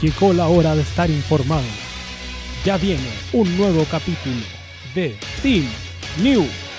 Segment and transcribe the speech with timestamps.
[0.00, 1.66] Llegó la hora de estar informado.
[2.64, 4.40] Ya viene un nuevo capítulo
[4.94, 5.66] de Team
[6.22, 6.69] New.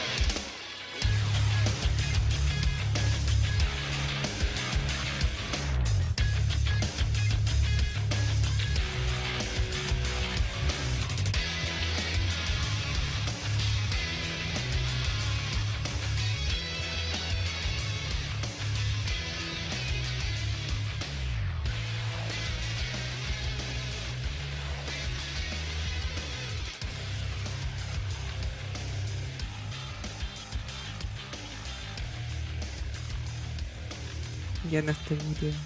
[34.92, 35.60] Estoy muriendo.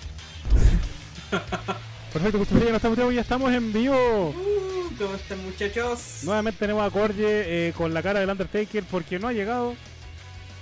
[2.13, 4.29] Perfecto, Cucho Free, ya no estamos, ya estamos en vivo.
[4.29, 6.19] Uh, ¿Cómo están muchachos?
[6.23, 9.75] Nuevamente tenemos a Corje eh, con la cara del Undertaker porque no ha llegado.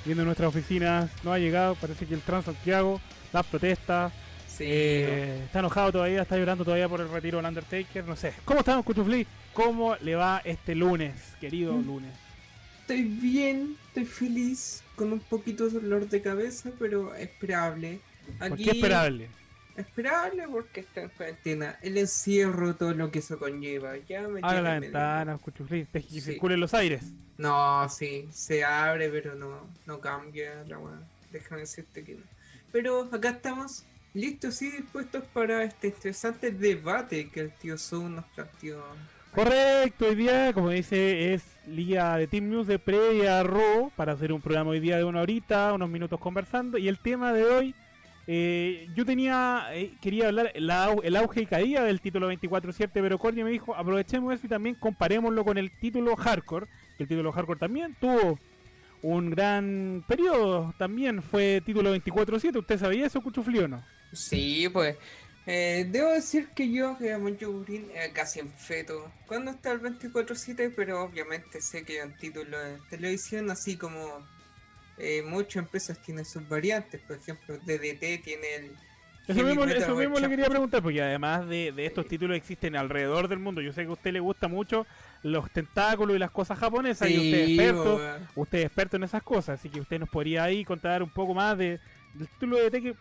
[0.06, 1.76] Viendo nuestras oficinas, no ha llegado.
[1.76, 3.00] Parece que el Transantiago,
[3.32, 4.12] las protestas,
[4.48, 4.66] Sí.
[4.68, 8.04] eh, está enojado todavía, está llorando todavía por el retiro del Undertaker.
[8.06, 8.34] No sé.
[8.46, 9.26] ¿Cómo estamos, Cuchufli?
[9.54, 11.86] ¿Cómo le va este lunes, querido Mm.
[11.86, 12.12] lunes?
[12.82, 18.00] Estoy bien, estoy feliz, con un poquito de dolor de cabeza, pero esperable.
[18.40, 19.30] ¿Por Aquí, qué esperable?
[19.76, 21.78] Esperable porque está en cuarentena.
[21.82, 23.98] El encierro, todo lo que eso conlleva.
[24.08, 26.22] Ya me Abre la ventana, Cuchufli, deje que Sí.
[26.22, 27.04] circulen los aires.
[27.38, 31.00] No, sí, se abre, pero no, no cambia la weá.
[31.32, 32.22] Déjame decirte que no.
[32.72, 38.26] Pero acá estamos listos y dispuestos para este interesante debate que el tío Zoom nos
[38.26, 38.84] planteó.
[39.34, 44.12] Correcto, hoy día, como dice, es Liga de Team News de previa a Raw para
[44.14, 46.78] hacer un programa hoy día de una horita, unos minutos conversando.
[46.78, 47.74] Y el tema de hoy,
[48.28, 53.02] eh, yo tenía, eh, quería hablar el, au- el auge y caída del título 24-7,
[53.02, 56.68] pero Corny me dijo, aprovechemos eso y también comparémoslo con el título Hardcore.
[56.98, 58.40] El título Hardcore también tuvo
[59.02, 62.60] un gran periodo, también fue título 24-7.
[62.60, 63.88] ¿Usted sabía eso, Cuchufli, o no?
[64.12, 64.98] Sí, pues.
[65.46, 69.20] eh, debo decir que yo, que amo Yogurin, eh, casi en feto.
[69.26, 74.30] Cuando está el 24-7, pero obviamente sé que es un título de televisión, así como
[74.98, 77.02] eh, muchas empresas tienen sus variantes.
[77.02, 78.72] Por ejemplo, DDT tiene el.
[79.26, 83.30] Eso mismo, eso mismo le quería preguntar, porque además de, de estos títulos existen alrededor
[83.30, 83.62] del mundo.
[83.62, 84.86] Yo sé que a usted le gusta mucho
[85.24, 88.02] los tentáculos y las cosas japonesas, y usted es Sí, experto,
[88.36, 91.34] usted es experto en esas cosas, así que usted nos podría ahí contar un poco
[91.34, 91.80] más de,
[92.16, 92.94] del título de que,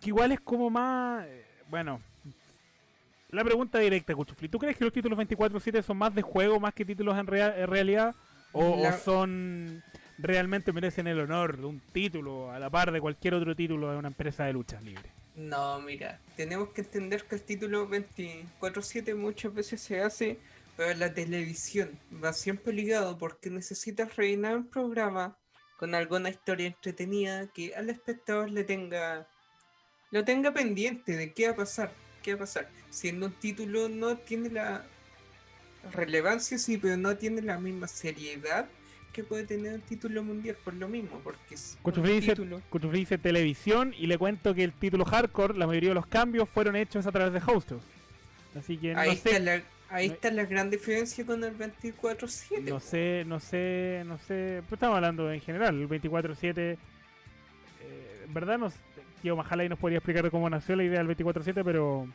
[0.00, 2.00] que igual es como más, eh, bueno,
[3.30, 6.72] la pregunta directa, Cuchufli, ¿tú crees que los títulos 24-7 son más de juego, más
[6.72, 8.14] que títulos en, rea- en realidad?
[8.52, 9.82] O, o La- son,
[10.18, 13.98] realmente merecen el honor de un título a la par de cualquier otro título de
[13.98, 15.10] una empresa de lucha libre?
[15.34, 20.38] No, mira, tenemos que entender que el título 24-7 muchas veces se hace
[20.76, 21.98] para la televisión.
[22.22, 25.36] Va siempre ligado porque necesitas rellenar un programa
[25.78, 29.26] con alguna historia entretenida que al espectador le tenga
[30.10, 32.70] lo tenga pendiente de qué va a pasar, qué va a pasar.
[32.90, 34.86] Siendo un título no tiene la
[35.92, 38.66] relevancia, sí, pero no tiene la misma seriedad
[39.16, 42.60] que puede tener un título mundial por lo mismo, porque es un Cuchufli dice, título.
[42.70, 46.48] Cuchufli dice televisión y le cuento que el título hardcore, la mayoría de los cambios
[46.48, 47.82] fueron hechos a través de Hostos.
[48.56, 51.54] Así que Ahí, no está sé, la, ahí no- está la gran diferencia con el
[51.56, 52.62] 24-7.
[52.68, 54.62] no sé, no sé, no sé.
[54.64, 56.76] Pero estamos hablando en general, el 24-7.
[57.82, 58.74] eh, en verdad, nos,
[59.22, 62.06] Tío Mahala ahí nos podría explicar cómo nació la idea del 24-7, pero.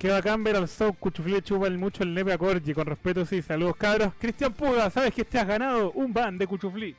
[0.00, 2.86] Qué bacán ver al Soul Cuchufli le chupa el mucho el nepe a Corgi, con
[2.86, 4.14] respeto sí, saludos cabros.
[4.18, 6.96] Cristian Puga, sabes que te has ganado un ban de Cuchufli.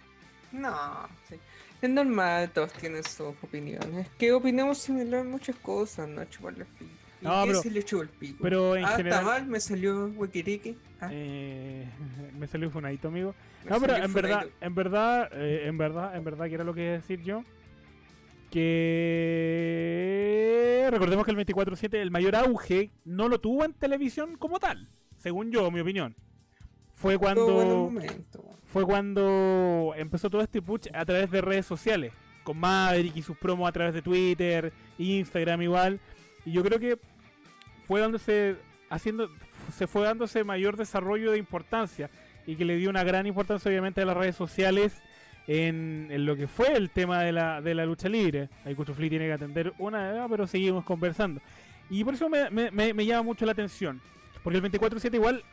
[0.51, 1.35] No, sí.
[1.81, 4.05] es normal, todos tienen sus opiniones.
[4.05, 6.91] Es que opinamos similar en muchas cosas, no chuparle el pico.
[7.21, 8.37] ¿Y No, pero- se le chupó el pico?
[8.41, 10.77] pero en ah, general- está mal, me salió Wikiriki.
[10.99, 11.87] Ah, Eh,
[12.39, 13.33] me salió un funadito, amigo.
[13.63, 16.73] me No, pero en verdad, en verdad, eh, en verdad, en verdad, que era lo
[16.75, 17.43] que iba a decir yo.
[18.51, 19.71] Que
[20.91, 25.51] recordemos que el 24-7, el mayor auge, no lo tuvo en televisión como tal, según
[25.51, 26.15] yo, mi opinión.
[26.93, 27.89] Fue cuando
[28.65, 32.13] fue cuando empezó todo este push a través de redes sociales,
[32.43, 35.99] con Maverick y sus promos a través de Twitter, Instagram igual.
[36.45, 36.99] Y yo creo que
[37.87, 38.57] fue donde se
[38.89, 39.29] haciendo
[39.75, 42.09] se fue dándose mayor desarrollo de importancia
[42.45, 45.01] y que le dio una gran importancia obviamente a las redes sociales
[45.59, 48.47] en, lo que fue el tema de la, de la lucha libre.
[48.65, 51.41] Ahí Cuchufli tiene que atender una las, pero seguimos conversando.
[51.89, 54.01] Y por eso me, me- llama mucho la atención.
[54.43, 55.43] Porque el 24-7 igual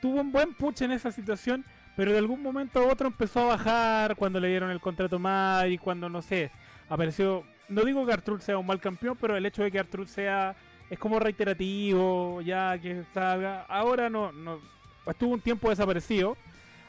[0.00, 1.64] tuvo un buen push en esa situación,
[1.94, 5.66] pero de algún momento a otro empezó a bajar cuando le dieron el contrato más
[5.66, 6.50] y cuando, no sé,
[6.88, 7.44] apareció...
[7.68, 10.56] No digo que Artur sea un mal campeón, pero el hecho de que Artur sea...
[10.88, 13.66] Es como reiterativo, ya que salga...
[13.68, 14.58] Ahora no, no...
[15.06, 16.36] Estuvo un tiempo desaparecido,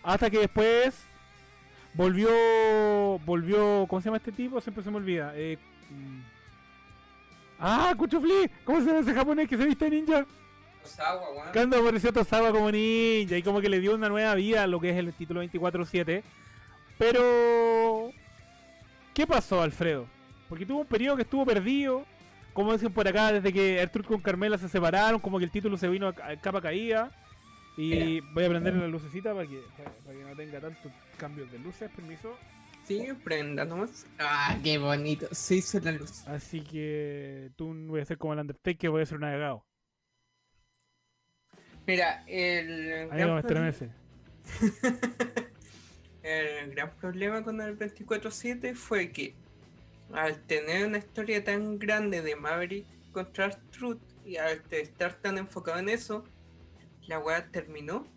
[0.03, 1.05] hasta que después
[1.93, 2.29] volvió...
[3.25, 3.85] Volvió...
[3.87, 4.59] ¿Cómo se llama este tipo?
[4.61, 5.33] Siempre se me olvida.
[5.35, 5.57] Eh,
[5.89, 6.19] mm,
[7.59, 10.25] Ah, Cuchufli, ¿cómo se llama ese japonés que se viste ninja?
[10.81, 11.51] Tosawa.
[11.51, 14.79] Cuando apareció Tosawa como ninja y como que le dio una nueva vida a lo
[14.79, 16.23] que es el título 24-7.
[16.97, 18.11] Pero...
[19.13, 20.07] ¿Qué pasó, Alfredo?
[20.47, 22.05] Porque tuvo un periodo que estuvo perdido.
[22.53, 25.77] Como dicen por acá, desde que Ertrud con Carmela se separaron, como que el título
[25.77, 27.11] se vino a, a capa caída.
[27.81, 31.59] Y voy a prender la lucecita para que, para, que no tenga tantos cambios de
[31.59, 32.37] luces, permiso.
[32.83, 34.05] Sí, prenda nomás.
[34.19, 35.29] Ah, qué bonito.
[35.31, 36.27] Se hizo la luz.
[36.27, 39.65] Así que tú voy a ser como el Undertaker, voy a ser un navegado.
[41.87, 43.89] Mira, el Ahí gran, estremece.
[46.23, 49.35] el gran problema con el 24-7 fue que
[50.11, 55.79] al tener una historia tan grande de Maverick contra Truth y al estar tan enfocado
[55.79, 56.25] en eso,
[57.09, 58.07] la weá terminó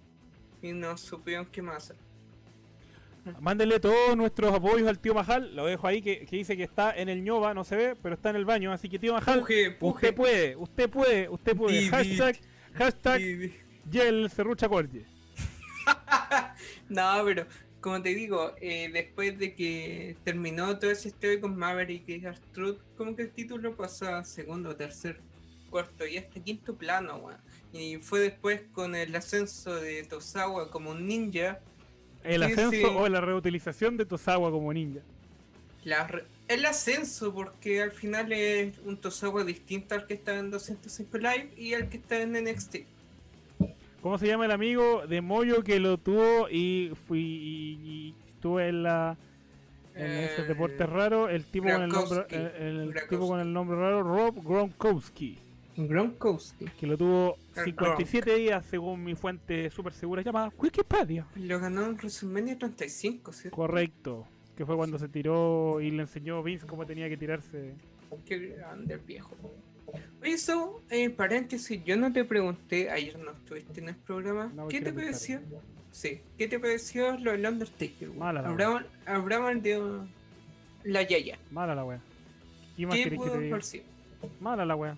[0.61, 1.97] y no supieron qué más hacer.
[3.41, 5.55] Mándenle todos nuestros apoyos al tío Majal.
[5.57, 8.15] Lo dejo ahí que, que dice que está en el ñova, no se ve, pero
[8.15, 8.73] está en el baño.
[8.73, 10.13] Así que tío Majal, Puje, usted puje.
[10.13, 11.79] puede, usted puede, usted puede.
[11.79, 11.89] Di, di.
[11.89, 12.41] Hashtag,
[12.75, 13.21] hashtag,
[13.91, 15.07] Yel Serrucha Corye.
[16.89, 17.47] no, pero
[17.81, 22.23] como te digo, eh, después de que terminó todo ese historia con Maverick y
[22.53, 25.21] Truth, como que el título pasó a segundo, tercer,
[25.71, 27.41] cuarto y hasta quinto plano, weón.
[27.73, 31.59] Y fue después con el ascenso de Tosawa como un ninja,
[32.23, 32.85] El ascenso sí.
[32.85, 35.01] o la reutilización de Tosawa como ninja.
[35.85, 40.51] la re- el ascenso, porque al final es un Tosawa distinto al que está en
[40.51, 42.77] 205 Live y al que está en NXT.
[44.03, 48.61] ¿Cómo se llama el amigo de Moyo que lo tuvo y fui y, y estuvo
[48.61, 49.17] en la
[49.95, 51.31] en esos Eh, deportes raros?
[51.31, 55.39] El tipo con el nombre el, tipo con el nombre raro Rob Gronkowski,
[55.77, 56.67] Gronkowski.
[56.79, 61.27] que lo tuvo El 57 días según mi fuente súper segura llamada Wikipedia.
[61.37, 63.57] Lo ganó en WrestleMania 35, ¿cierto?
[63.57, 64.27] Correcto.
[64.57, 67.75] Que fue cuando se tiró y le enseñó Vince cómo tenía que tirarse.
[68.27, 69.35] Qué grande el viejo.
[70.23, 74.69] Oye, eso, en paréntesis, yo no te pregunté, ayer no estuviste en el programa, No,
[74.69, 75.41] ¿qué te pareció?
[75.91, 78.09] Sí, ¿qué te pareció lo del Undertaker?
[78.11, 79.81] Mala la hablamos de
[80.85, 81.39] la Yaya.
[81.51, 82.01] Mala la wea.
[82.77, 83.59] ¿Qué ¿Qué querés que pudo te diga?
[84.41, 84.97] Mala la wea.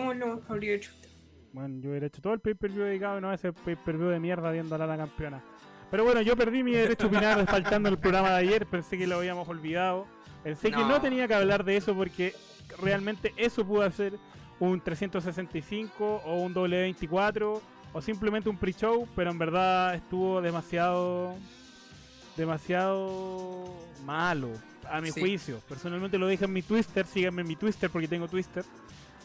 [0.00, 1.08] ¿Cómo lo habría hecho usted?
[1.52, 4.84] Bueno, yo hubiera hecho todo el pay-per-view dedicado y no ese pay-per-view de mierda viéndola
[4.84, 5.42] a la campeona.
[5.90, 9.06] Pero bueno, yo perdí mi derecho a opinar faltando el programa de ayer, pensé que
[9.06, 10.06] lo habíamos olvidado.
[10.44, 11.00] Pensé que no No.
[11.00, 12.32] tenía que hablar de eso porque
[12.80, 14.14] realmente eso pudo ser
[14.58, 17.60] un 365 o un W24
[17.92, 21.34] o simplemente un pre-show, pero en verdad estuvo demasiado
[22.36, 23.74] demasiado
[24.06, 24.48] malo
[24.88, 25.20] a mi Sí.
[25.20, 25.60] juicio.
[25.68, 28.64] Personalmente lo dije en mi Twitter, síganme en mi Twitter porque tengo Twitter.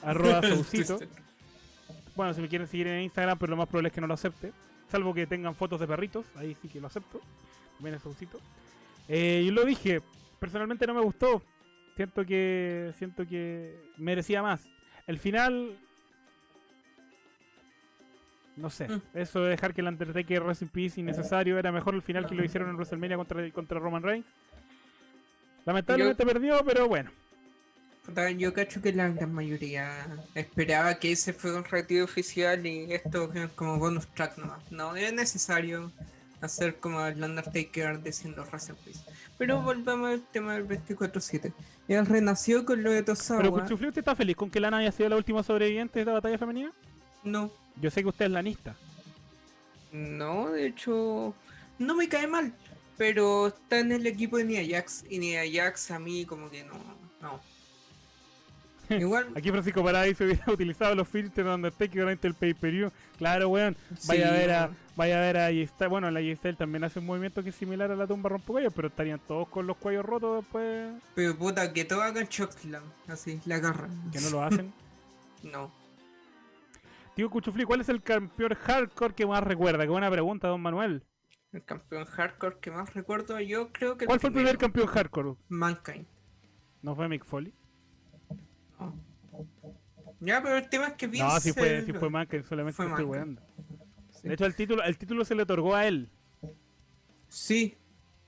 [0.05, 0.99] Arroba Saucito.
[2.15, 4.13] Bueno, si me quieren seguir en Instagram, pero lo más probable es que no lo
[4.13, 4.51] acepte.
[4.89, 7.19] Salvo que tengan fotos de perritos, ahí sí que lo acepto.
[7.79, 8.39] Ven Saucito.
[9.09, 10.01] Eh, yo lo dije,
[10.39, 11.41] personalmente no me gustó.
[11.95, 14.61] Siento que siento que merecía más.
[15.07, 15.77] El final
[18.57, 19.01] no sé, Mm.
[19.15, 22.35] eso de dejar que el Undertaker Rest in Peace innecesario era mejor el final que
[22.35, 24.25] lo hicieron en WrestleMania contra, contra Roman Reigns.
[25.65, 27.11] Lamentablemente perdió, pero bueno.
[28.37, 33.31] Yo cacho que la gran mayoría esperaba que ese fuera un retiro oficial y esto
[33.33, 34.59] es como bonus track nomás.
[34.71, 35.91] No es necesario
[36.41, 38.99] hacer como el Undertaker diciendo Peace.
[39.37, 41.51] Pero volvamos al tema del 24-7.
[41.87, 43.61] Él renació con lo de Pero Tosawa.
[43.63, 46.37] Cuchufli, ¿usted está feliz con que Lana haya sido la última sobreviviente de esta batalla
[46.37, 46.71] femenina?
[47.23, 48.75] No, Yo sé que usted es lanista.
[49.91, 51.33] no, de hecho,
[51.79, 52.53] no me cae mal.
[52.97, 56.63] Pero está en el equipo de Nia Jax y Nia Jax a mí como que
[56.63, 56.75] no.
[57.21, 57.41] no.
[58.89, 62.91] Igual, Aquí Francisco Paradis hubiera utilizado los filtros de Undertaker durante el pay-per-view.
[63.17, 63.75] Claro, weón.
[64.07, 65.89] Vaya sí, a ver a, vaya a ver a Giselle.
[65.89, 68.87] Bueno, la Giselle también hace un movimiento que es similar a la tumba rompecuellos, pero
[68.87, 70.93] estarían todos con los cuellos rotos después.
[71.15, 72.83] Pero puta, que todos hagan Chokeslam.
[73.07, 74.11] Así, la agarran.
[74.11, 74.73] Que no lo hacen.
[75.43, 75.71] No.
[77.15, 79.83] Tío Cuchufli, ¿cuál es el campeón hardcore que más recuerda?
[79.83, 81.03] Qué buena pregunta, don Manuel.
[81.53, 84.07] El campeón hardcore que más recuerdo, yo creo que.
[84.07, 85.35] ¿Cuál fue el primer campeón hardcore?
[85.49, 86.07] Mankind.
[86.81, 87.53] ¿No fue Mick Foley?
[90.19, 92.87] Ya, pero el tema es que No, sí fue, Vince- sí fue Mankind, solamente Fue
[92.87, 93.41] estoy weando.
[94.11, 94.27] Sí.
[94.27, 96.09] De hecho, el título, el título se le otorgó a él.
[97.27, 97.77] Sí,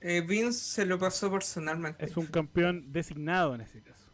[0.00, 2.04] eh, Vince se lo pasó personalmente.
[2.04, 4.04] Es un campeón designado en ese caso.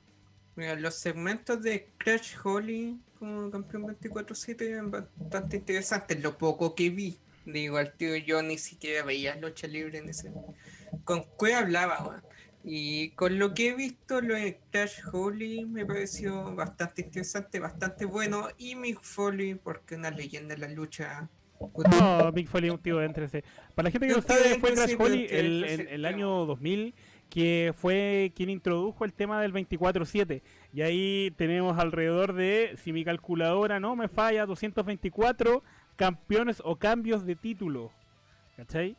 [0.57, 6.23] Mira, los segmentos de Crash Holly como campeón 24-7 eran bastante interesantes.
[6.23, 7.19] Lo poco que vi.
[7.45, 10.33] Digo, al tío yo ni siquiera veía lucha libre en ese.
[11.05, 12.23] Con qué hablaba, weón.
[12.65, 18.07] Y con lo que he visto, lo de Crash Holly me pareció bastante interesante, bastante
[18.07, 18.49] bueno.
[18.57, 21.29] Y Mick Foley, porque una leyenda de la lucha.
[21.61, 23.29] No, Mick Foley es un tío de entre
[23.75, 26.95] Para la gente que no sabe, fue pero que el, el el año 2000
[27.35, 30.41] que fue quien introdujo el tema del 24-7.
[30.73, 35.65] Y ahí tenemos alrededor de, si mi calculadora no me falla, 224
[35.97, 37.91] campeones o cambios de título.
[38.57, 38.97] ¿Cachai?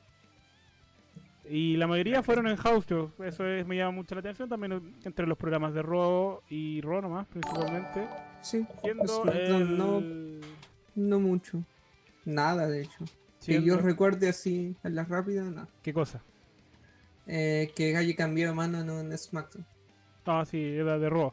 [1.49, 3.11] Y la mayoría fueron en house shows.
[3.19, 4.49] Eso es, me llama mucho la atención.
[4.49, 8.07] También entre los programas de Raw y Raw nomás, principalmente.
[8.41, 8.65] Sí.
[8.81, 10.01] Siendo no,
[10.95, 11.63] no mucho.
[12.25, 13.05] Nada, de hecho.
[13.45, 15.67] Que yo recuerde así, en la rápida, no.
[15.83, 16.23] ¿Qué cosa?
[17.27, 19.65] Eh, que haya cambiado de mano no en SmackDown.
[20.25, 21.31] No, sí, era de Raw.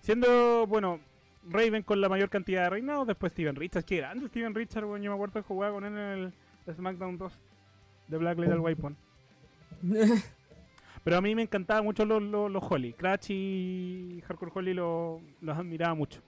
[0.00, 1.00] Siendo, bueno,
[1.48, 3.86] Raven con la mayor cantidad de reinados, después Steven Richards.
[3.86, 6.32] Qué grande Steven Richards, bueno, yo me acuerdo de jugar con él en
[6.66, 7.32] el SmackDown 2
[8.08, 8.96] de Black Little Weapon.
[11.04, 12.92] Pero a mí me encantaban mucho los, los, los Holly.
[12.92, 16.20] Crash y Hardcore Holly lo- los admiraba mucho.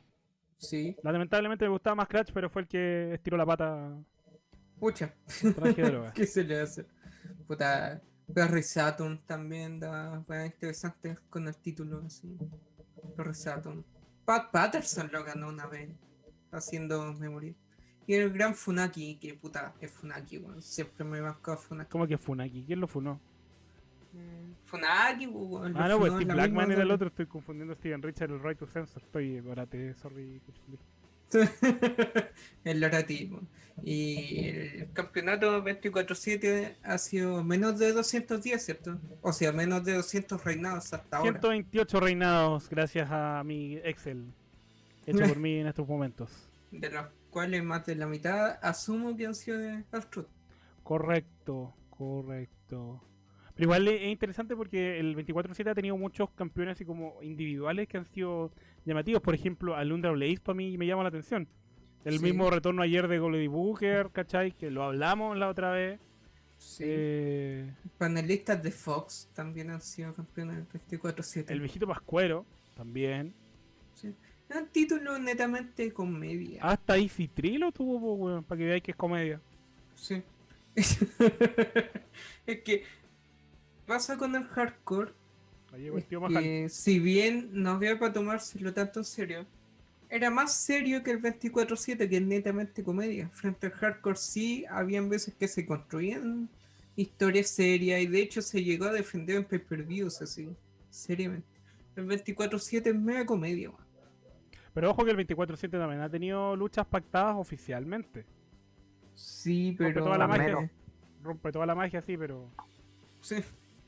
[0.58, 0.96] sí.
[1.02, 3.92] Lamentablemente me gustaba más Crash, pero fue el que estiró la pata
[4.78, 5.12] Pucha.
[6.14, 6.86] ¿Qué se le hace?
[7.46, 8.00] Puta.
[8.32, 12.38] Perry Saturn también da weas interesantes con el título así.
[13.16, 13.84] Perry Saturn.
[14.24, 15.90] Pat Patterson lo ganó una vez.
[16.52, 17.52] Haciendo memoria.
[18.06, 20.62] Y el gran Funaki, que puta es Funaki, weón.
[20.62, 21.90] Siempre me he marcado Funaki.
[21.90, 22.64] ¿Cómo que Funaki?
[22.64, 23.20] ¿Quién lo funó?
[24.70, 25.76] Funaki, weón.
[25.76, 27.08] Ah, no, pues Steve la Blackman era el otro.
[27.08, 29.02] Estoy confundiendo a Steven Richards, el Right to Censor.
[29.02, 30.40] Estoy, espérate, sorry.
[32.64, 33.30] el Lorati.
[33.82, 38.98] Y el campeonato 24-7 ha sido menos de 210, ¿cierto?
[39.22, 41.30] O sea, menos de 200 reinados hasta ahora.
[41.30, 44.32] 128 reinados gracias a mi Excel
[45.06, 46.30] hecho por mí en estos momentos.
[46.70, 50.26] De los cuales más de la mitad asumo que han sido de Astro.
[50.82, 53.02] Correcto, correcto.
[53.60, 57.86] Pero igual es es interesante porque el 24-7 ha tenido muchos campeones así como individuales
[57.88, 58.50] que han sido
[58.86, 59.20] llamativos.
[59.20, 61.46] Por ejemplo, Alundra Blaze para mí me llama la atención.
[62.06, 62.24] El Sí.
[62.24, 64.52] mismo retorno ayer de Goldie Booker, ¿cachai?
[64.52, 66.00] Que lo hablamos la otra vez.
[66.56, 66.84] Sí.
[66.86, 71.52] Eh, Panelistas de Fox también han sido campeones del 24-7.
[71.52, 73.34] el viejito Pascuero también.
[73.92, 74.14] Sí.
[74.58, 76.62] Un título netamente comedia.
[76.62, 79.38] Hasta Easy Tree lo tuvo, weón, para que veáis que es comedia.
[79.96, 80.22] Sí.
[82.46, 82.84] es que
[83.90, 85.12] pasa con el hardcore
[85.72, 89.46] Ahí es que si bien no había para tomárselo tanto en serio,
[90.08, 93.28] era más serio que el 24-7, que es netamente comedia.
[93.30, 96.48] Frente al hardcore sí, habían veces que se construían
[96.94, 100.48] historias serias y de hecho se llegó a defender en pay-per-views así,
[100.88, 101.48] seriamente.
[101.96, 103.80] El 24-7 es mega comedia, man.
[104.72, 108.24] Pero ojo que el 24-7 también ha tenido luchas pactadas oficialmente.
[109.14, 110.04] Sí, Rompe pero...
[110.04, 110.70] toda la magia.
[111.22, 112.50] Rompe toda la magia, sí, pero,
[113.20, 113.36] Sí,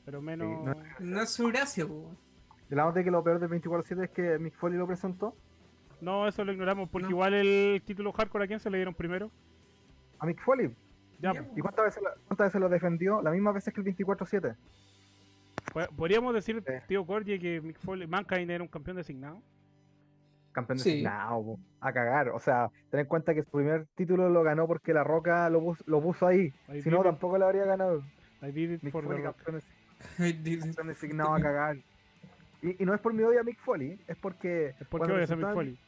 [0.04, 0.64] pero menos.
[0.64, 2.11] no- no es su gracia, po.
[2.71, 5.35] Hablamos de que lo peor del 24-7 es que Mick Foley lo presentó.
[6.00, 7.11] No, eso lo ignoramos, porque No.
[7.11, 9.30] igual el título hardcore a quién se le dieron primero.
[10.18, 10.75] A Mick Foley.
[11.21, 11.32] Ya.
[11.54, 13.23] ¿Y cuántas veces, lo- cuántas veces lo defendió?
[13.23, 14.56] Las mismas veces que el 24-7.
[15.73, 16.73] Po- Podríamos decir, Sí.
[16.88, 19.40] tío Corgi, que Mick Foley, Mankind era un campeón designado.
[20.52, 20.90] Campeón Sí.
[20.90, 21.59] designado, po.
[21.80, 22.28] a cagar.
[22.30, 25.61] O sea, ten en cuenta que su primer título lo ganó porque La Roca lo,
[25.61, 26.52] pus- lo puso ahí.
[26.82, 28.02] Si no, it- tampoco lo habría ganado.
[28.42, 29.37] I did it Mick for the Foley, rock.
[29.37, 29.66] campeón, des-
[30.18, 31.76] Ay, dice- campeón designado a cagar.
[32.62, 34.68] Y, y no es por mi odio a Mick Foley, es porque.
[34.68, 35.78] Es porque cuando odias a Mick Foley.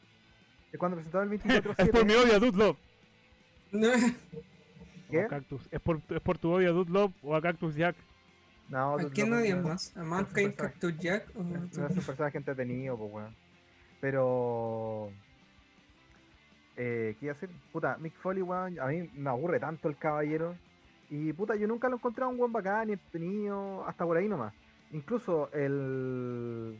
[0.71, 1.39] es Cuando presentaban el
[1.77, 2.23] Es por mi 24-7.
[2.23, 2.77] odio a O
[5.09, 5.21] ¿Qué?
[5.21, 5.67] a Cactus.
[5.71, 7.95] Es por, es por tu odio a Dude Love o a Cactus Jack.
[8.69, 9.95] No, ¿A quién odias no, más?
[9.95, 10.55] ¿A Mankind.
[10.55, 13.35] Cactus Jack o No es un personaje entretenido, pues weón.
[14.01, 15.11] Pero.
[16.77, 17.49] Eh, ¿Qué iba a decir?
[17.71, 20.55] Puta, Mick Foley, weón, a mí me aburre tanto el caballero.
[21.09, 24.53] Y puta, yo nunca lo encontré un buen bacán, ni entretenido, hasta por ahí nomás.
[24.91, 26.79] Incluso el.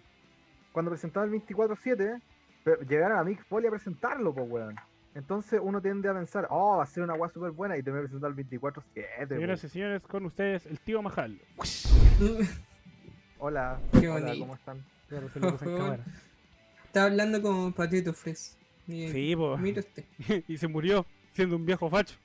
[0.72, 2.22] Cuando presentaron el 24-7,
[2.64, 4.76] pe- llegaron a Mick Foley a presentarlo, pues weón.
[5.14, 7.90] Entonces uno tiende a pensar, oh, va a ser una weá súper buena y te
[7.90, 9.28] voy a presentar el 24-7.
[9.30, 9.64] Señoras pues.
[9.64, 11.40] y señores, con ustedes, el tío Mahal.
[13.40, 14.40] Hola, Qué hola, bonito.
[14.46, 14.84] ¿cómo están?
[15.08, 15.28] Claro.
[16.86, 18.58] Está hablando como Patito Fres.
[18.88, 19.36] Sí.
[19.60, 20.04] Mira usted.
[20.48, 22.16] y se murió siendo un viejo facho.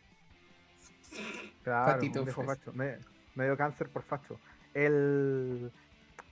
[1.62, 2.58] Claro, Patito un viejo Fres.
[2.58, 2.72] facho.
[2.72, 2.98] Me,
[3.34, 4.38] me dio cáncer por facho.
[4.74, 5.70] El,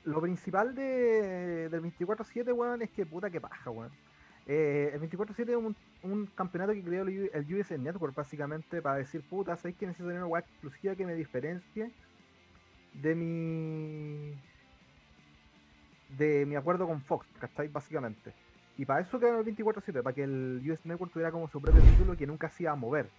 [0.04, 3.92] lo principal de, del 24-7, weón, es que puta que paja, weón.
[4.46, 9.22] Eh, el 24-7 es un, un campeonato que creó el, US Network, básicamente, para decir,
[9.22, 11.92] puta, ¿sabéis que necesito tener una weá exclusiva que me diferencie
[12.94, 14.34] de mi.
[16.16, 17.68] de mi acuerdo con Fox, ¿cachai?
[17.68, 18.32] Básicamente.
[18.78, 21.82] Y para eso crearon el 24-7, para que el US Network tuviera como su propio
[21.82, 23.10] título que nunca se iba a mover.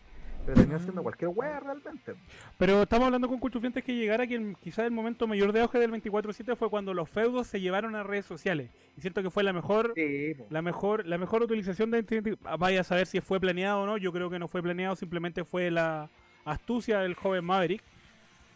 [0.54, 1.04] Pero terminó siendo Mm.
[1.04, 2.14] cualquier weá realmente.
[2.58, 5.92] Pero estamos hablando con Cuchufientes que llegara que quizás el momento mayor de auge del
[5.92, 8.70] 24-7 fue cuando los feudos se llevaron a redes sociales.
[8.98, 12.40] Y siento que fue la mejor Sí, la mejor la mejor utilización de Internet.
[12.58, 13.98] Vaya a saber si fue planeado o no.
[13.98, 16.10] Yo creo que no fue planeado, simplemente fue la
[16.46, 17.84] astucia del joven Maverick.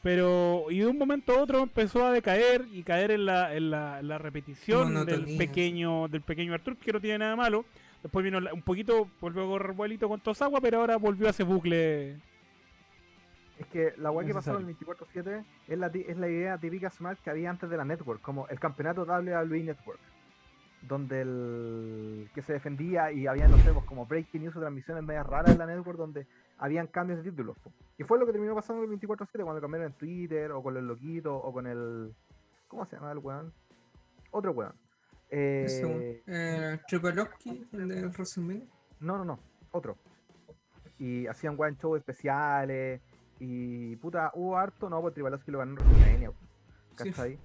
[0.01, 3.71] Pero, y de un momento a otro empezó a decaer y caer en la, en
[3.71, 7.63] la, en la repetición del pequeño, del pequeño Arthur, que no tiene nada malo.
[8.03, 11.43] Después vino un poquito, volvió a correr vuelito con Tosagua, pero ahora volvió a ese
[11.43, 12.19] bucle.
[13.57, 16.89] Es que la weá que pasó en el 24-7 es la, es la idea típica
[16.89, 20.01] smart que había antes de la network, como el campeonato WWE Network,
[20.81, 25.03] donde el que se defendía y había, no sé, pues, como breaking news o transmisiones
[25.05, 27.55] medias raras en la network donde habían cambios de títulos.
[27.97, 30.75] Y fue lo que terminó pasando en el 24-7 cuando cambiaron en Twitter o con
[30.75, 32.13] el loquito o con el.
[32.67, 33.53] ¿Cómo se llama el weón?
[34.31, 34.82] Otro weón.
[35.35, 36.21] Eh.
[36.27, 36.79] Eh,
[37.71, 38.67] el de WrestleMania.
[38.99, 39.39] no, no, no,
[39.71, 39.97] otro.
[40.99, 43.01] Y hacían weón shows especiales.
[43.39, 46.31] Y puta, hubo harto, no, pues Tribalowski lo ganó en WrestleMania,
[46.97, 47.09] Sí.
[47.09, 47.39] ¿cachai?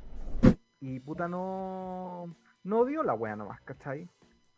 [0.80, 2.36] Y puta no.
[2.62, 4.06] No dio la wea nomás, ¿cachai?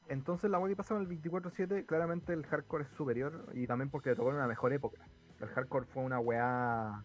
[0.09, 3.47] Entonces la wea que pasó en el 24-7, claramente el hardcore es superior.
[3.55, 5.01] Y también porque le tocó en una mejor época.
[5.41, 7.05] El hardcore fue una wea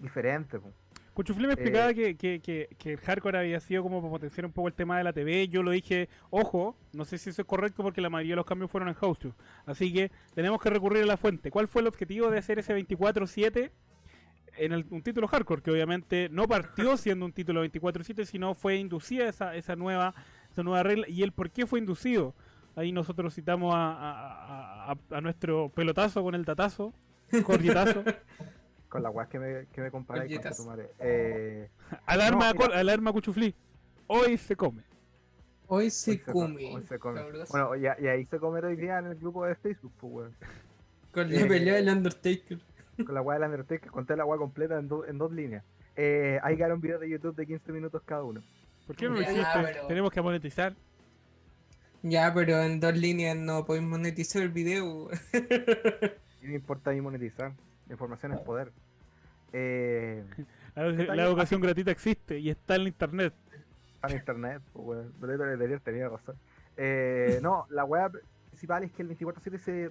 [0.00, 0.72] diferente, po.
[1.14, 4.44] Cuchufli me Eh, explicaba que, que, que, que el hardcore había sido como para potenciar
[4.46, 5.48] un poco el tema de la TV.
[5.48, 8.46] Yo lo dije, ojo, no sé si eso es correcto porque la mayoría de los
[8.46, 9.28] cambios fueron en House.
[9.64, 11.50] Así que tenemos que recurrir a la fuente.
[11.50, 13.70] ¿Cuál fue el objetivo de hacer ese 24-7
[14.56, 15.62] en el- un título hardcore?
[15.62, 20.14] Que obviamente no partió siendo un título 24-7, sino fue inducida esa, esa, nueva,
[20.50, 21.08] esa nueva regla.
[21.08, 22.34] ¿Y el por qué fue inducido?
[22.76, 26.92] Ahí nosotros citamos a, a- a- a nuestro pelotazo con el tatazo,
[27.46, 28.02] cordietazo.
[28.94, 30.88] Con la wea que me, que me comparáis con tu madre.
[31.00, 31.68] Eh,
[32.06, 32.78] Alarma, No, mira.
[32.78, 33.52] alarma Cuchufli.
[34.06, 34.82] Hoy se come.
[35.66, 36.74] Hoy hoy se co- come.
[36.76, 37.20] hoy se come.
[37.50, 40.36] Bueno, y, y ahí se come hoy día en el grupo de Facebook, pues weón.
[41.12, 42.60] Con la eh, pelea del Undertaker.
[43.04, 45.64] con la weá del Undertaker, conté la weá completa en, do- en dos líneas.
[45.96, 48.44] Eh, ahí quedaron videos de YouTube de 15 minutos cada uno.
[48.86, 49.42] ¿Por qué no lo hiciste?
[49.60, 50.76] pero- Tenemos que monetizar.
[52.02, 55.08] Ya, pero en dos líneas no podéis monetizar el video.
[56.42, 57.52] No importa ahí monetizar.
[57.86, 58.70] La información es poder.
[59.56, 60.24] Eh,
[60.74, 63.32] La, la educación gratuita existe y está en internet.
[63.94, 65.06] está en internet, pues
[65.84, 66.36] tenía razón.
[66.76, 68.10] Eh, no, la weá
[68.50, 69.90] principal es que el 24-7 se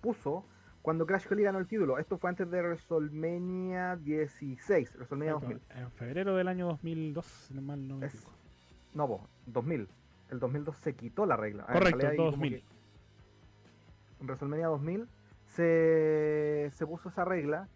[0.00, 0.44] puso
[0.82, 1.98] cuando Crash Holly ganó el título.
[1.98, 5.60] Esto fue antes de WrestleMania 16, WrestleMania 2000.
[5.76, 8.26] En febrero del año 2002, si no mal no me Es-.
[8.94, 9.88] No, po, 2000.
[10.30, 11.64] El 2002 se quitó la regla.
[11.68, 12.52] En Correcto, como 2000.
[12.52, 12.64] que
[14.20, 15.08] En WrestleMania 2000
[15.46, 17.68] se, se puso esa regla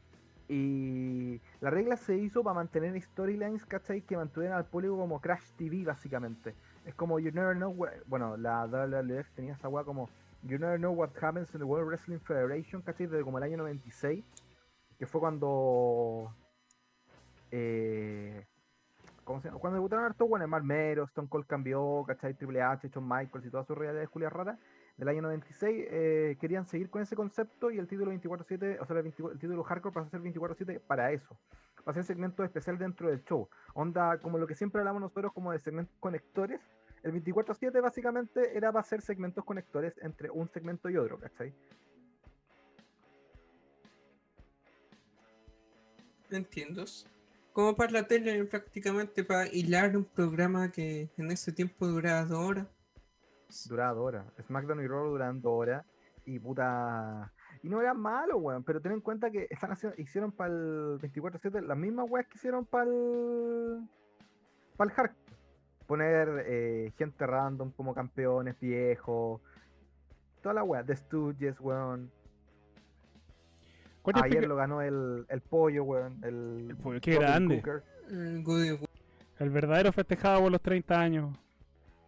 [0.49, 4.01] y la regla se hizo para mantener storylines, ¿cachai?
[4.01, 6.55] Que mantuvieran al público como Crash TV, básicamente.
[6.87, 10.09] Es como You Never Know, where- bueno, la WWF tenía esa weá como
[10.43, 13.07] You Never Know What Happens in the World Wrestling Federation, ¿cachai?
[13.07, 14.25] Desde como el año 96,
[14.99, 16.35] que fue cuando...
[17.51, 18.47] Eh,
[19.25, 19.51] ¿Cómo se?
[19.51, 22.33] Cuando debutaron harto, bueno, Mark Mero, Stone Cold cambió, ¿cachai?
[22.33, 24.59] Triple H, Shawn Michaels y todas sus realidades culias raras
[24.99, 28.97] del año 96, eh, querían seguir con ese concepto y el título 24-7, o sea,
[28.97, 31.39] el, 24 el título hardcore pasó a ser 24-7 para eso.
[31.87, 33.49] Va a ser segmento especial dentro del show.
[33.75, 36.61] Onda, como lo que siempre hablamos nosotros como de segmentos conectores,
[37.05, 41.55] el 24-7 básicamente era para hacer segmentos conectores entre un segmento y otro, ¿cachai?
[46.29, 46.85] Entiendo.
[47.53, 52.39] Como para la tele, prácticamente para hilar un programa que en ese tiempo duraba dos
[52.39, 52.67] horas.
[53.69, 54.27] Duraba dos horas.
[54.43, 55.87] SmackDown y Raw duran dos horas.
[56.25, 57.33] Y puta.
[57.63, 58.63] Y no era malo, weón.
[58.65, 62.37] Pero ten en cuenta que están haciendo, hicieron para el 24-7 las mismas weas que
[62.37, 63.89] hicieron para el.
[64.77, 65.39] Para el hardcore.
[65.87, 69.41] Poner eh, gente random como campeones viejos.
[70.43, 70.85] Toda la wea.
[70.85, 72.11] The Stooges, weón.
[74.03, 76.19] ¿Cuál te Ayer lo ganó el, el pollo, weón.
[76.23, 77.63] El, El pollo, qué grande.
[77.63, 77.83] Cooker.
[78.11, 78.79] El Goody
[79.39, 81.39] El verdadero festejado por los 30 años.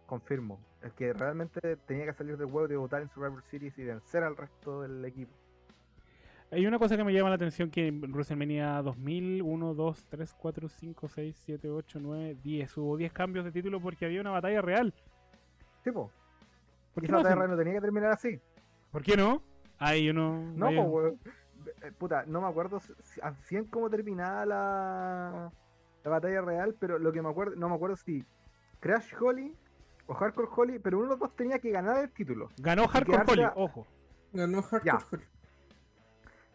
[0.05, 0.59] Confirmo.
[0.81, 4.23] El que realmente tenía que salir del huevo de debutar en Survivor Series y vencer
[4.23, 5.31] al resto del equipo.
[6.51, 10.33] Hay una cosa que me llama la atención que en WrestleMania 2000, 1, 2, 3,
[10.37, 12.77] 4, 5, 6, 7, 8, 9, 10.
[12.77, 14.93] Hubo 10 cambios de título porque había una batalla real.
[15.83, 16.11] Sí, po.
[16.93, 18.39] ¿Por Y qué esa no, hacen- guerra no tenía que terminar así.
[18.91, 19.41] ¿Por qué no?
[19.77, 20.53] Ay, yo no.
[20.57, 21.17] Weón.
[21.83, 22.81] Eh, Puta, no me acuerdo
[23.43, 25.51] 100 cómo terminaba la,
[26.03, 28.25] la batalla real, pero lo que me acuerdo, no me acuerdo si
[28.81, 29.55] Crash Holly
[30.11, 32.49] o Hardcore Holly, pero uno de los dos tenía que ganar el título.
[32.57, 33.87] Ganó Hardcore Holly, a- ojo.
[34.33, 34.97] Ganó Hardcore Ya.
[35.09, 35.23] Holly.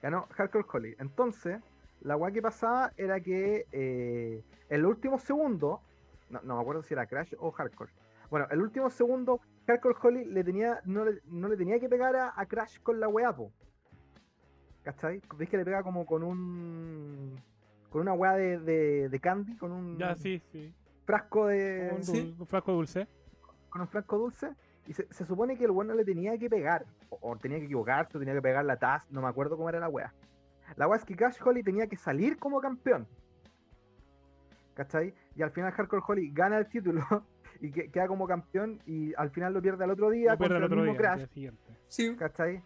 [0.03, 0.95] Ganó Hardcore Holly.
[0.99, 1.61] Entonces,
[2.03, 5.81] la weá que pasaba era que eh, el último segundo,
[6.29, 7.90] no, no me acuerdo si era Crash o Hardcore.
[8.29, 12.14] Bueno, el último segundo, Hardcore Holly le tenía, no, le, no le tenía que pegar
[12.14, 13.51] a, a Crash con la weá, po.
[14.83, 15.21] ¿Cachai?
[15.38, 17.40] ¿Veis que le pega como con un.
[17.88, 20.73] con una weá de, de, de candy, con un Ya, sí, sí.
[21.07, 21.90] frasco de.
[21.97, 22.37] Un, sí.
[22.38, 23.09] un frasco dulce.
[23.76, 24.48] Con un frasco dulce.
[24.86, 26.86] Y se, se supone que el weón no le tenía que pegar.
[27.10, 29.68] O, o tenía que equivocarse, o tenía que pegar la taz, no me acuerdo cómo
[29.68, 30.12] era la weá.
[30.76, 33.06] La weá es que Crash Holly tenía que salir como campeón.
[34.74, 35.14] ¿Cachai?
[35.34, 37.02] Y al final Hardcore Holly gana el título
[37.60, 40.56] y que- queda como campeón y al final lo pierde al otro día Lo contra
[40.58, 41.28] el el otro mismo día, Crash.
[41.34, 41.52] día.
[41.88, 42.62] Sí, ¿Cachai?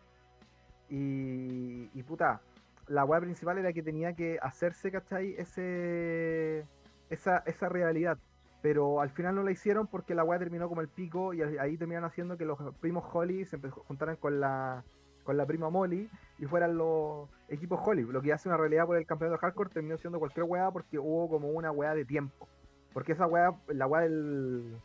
[0.88, 2.40] Y, y puta,
[2.88, 5.34] la weá principal era que tenía que hacerse, ¿cachai?
[5.38, 6.66] Ese,
[7.08, 8.18] esa, esa realidad.
[8.62, 11.76] Pero al final no la hicieron porque la weá terminó como el pico y ahí
[11.78, 14.84] terminaron haciendo que los primos Holly se juntaran con la,
[15.24, 18.02] con la prima Molly y fueran los equipos Holly.
[18.02, 21.28] Lo que hace una realidad por el campeonato hardcore terminó siendo cualquier weá porque hubo
[21.30, 22.48] como una weá de tiempo.
[22.92, 24.76] Porque esa weá, la weá del,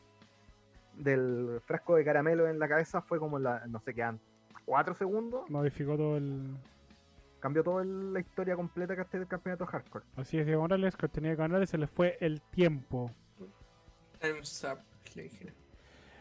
[0.98, 4.26] del frasco de caramelo en la cabeza fue como la, no sé qué, antes,
[4.66, 6.56] cuatro segundos Modificó todo el.
[7.42, 10.06] cambió toda el- la historia completa que este del campeonato hardcore.
[10.16, 13.12] Así es, Diego Morales, que tenía que ganar y se le fue el tiempo.
[14.20, 14.80] Time's up,
[15.16, 15.30] le.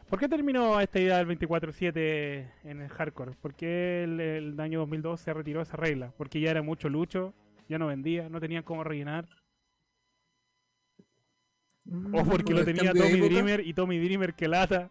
[0.09, 3.33] ¿Por qué terminó esta idea del 24-7 en el hardcore?
[3.41, 6.13] ¿Por qué el, el año 2002 se retiró esa regla?
[6.17, 7.35] Porque ya era mucho lucho,
[7.69, 9.27] ya no vendía, no tenían cómo rellenar.
[12.13, 13.21] O porque Por lo tenía Tommy.
[13.21, 14.91] Dreamer y Tommy Dreamer que lata.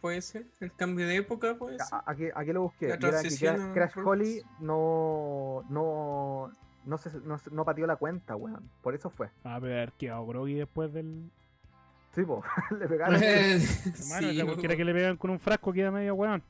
[0.00, 1.88] Puede ser, el cambio de época, puede ser.
[1.90, 2.88] ¿A, a qué, a qué lo busqué?
[2.88, 3.96] La Y era que transición Crash.
[4.04, 6.52] Holly no, no,
[6.84, 8.70] no, se, no, no pateó la cuenta, weón.
[8.82, 9.30] Por eso fue.
[9.42, 11.30] A ver, quedado groggy después del.
[12.14, 12.42] Sí, po.
[12.78, 16.42] le, pegaron, Hermano, sí, cualquiera que le pegan con un frasco queda medio weón.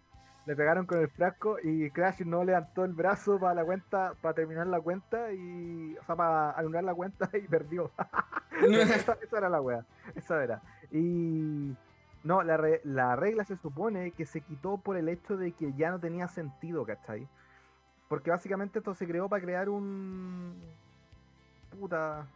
[0.47, 4.35] le pegaron con el frasco y Crash no levantó el brazo para la cuenta, para
[4.35, 7.91] terminar la cuenta y, o sea, para anular la cuenta y perdió.
[8.63, 9.85] esa, esa era la wea.
[10.15, 10.63] Esa era.
[10.91, 11.75] Y
[12.25, 15.73] no, la, re- la regla se supone que se quitó por el hecho de que
[15.75, 17.29] ya no tenía sentido, ¿cachai?
[18.09, 20.55] Porque básicamente esto se creó para crear un.
[21.79, 22.27] Puta.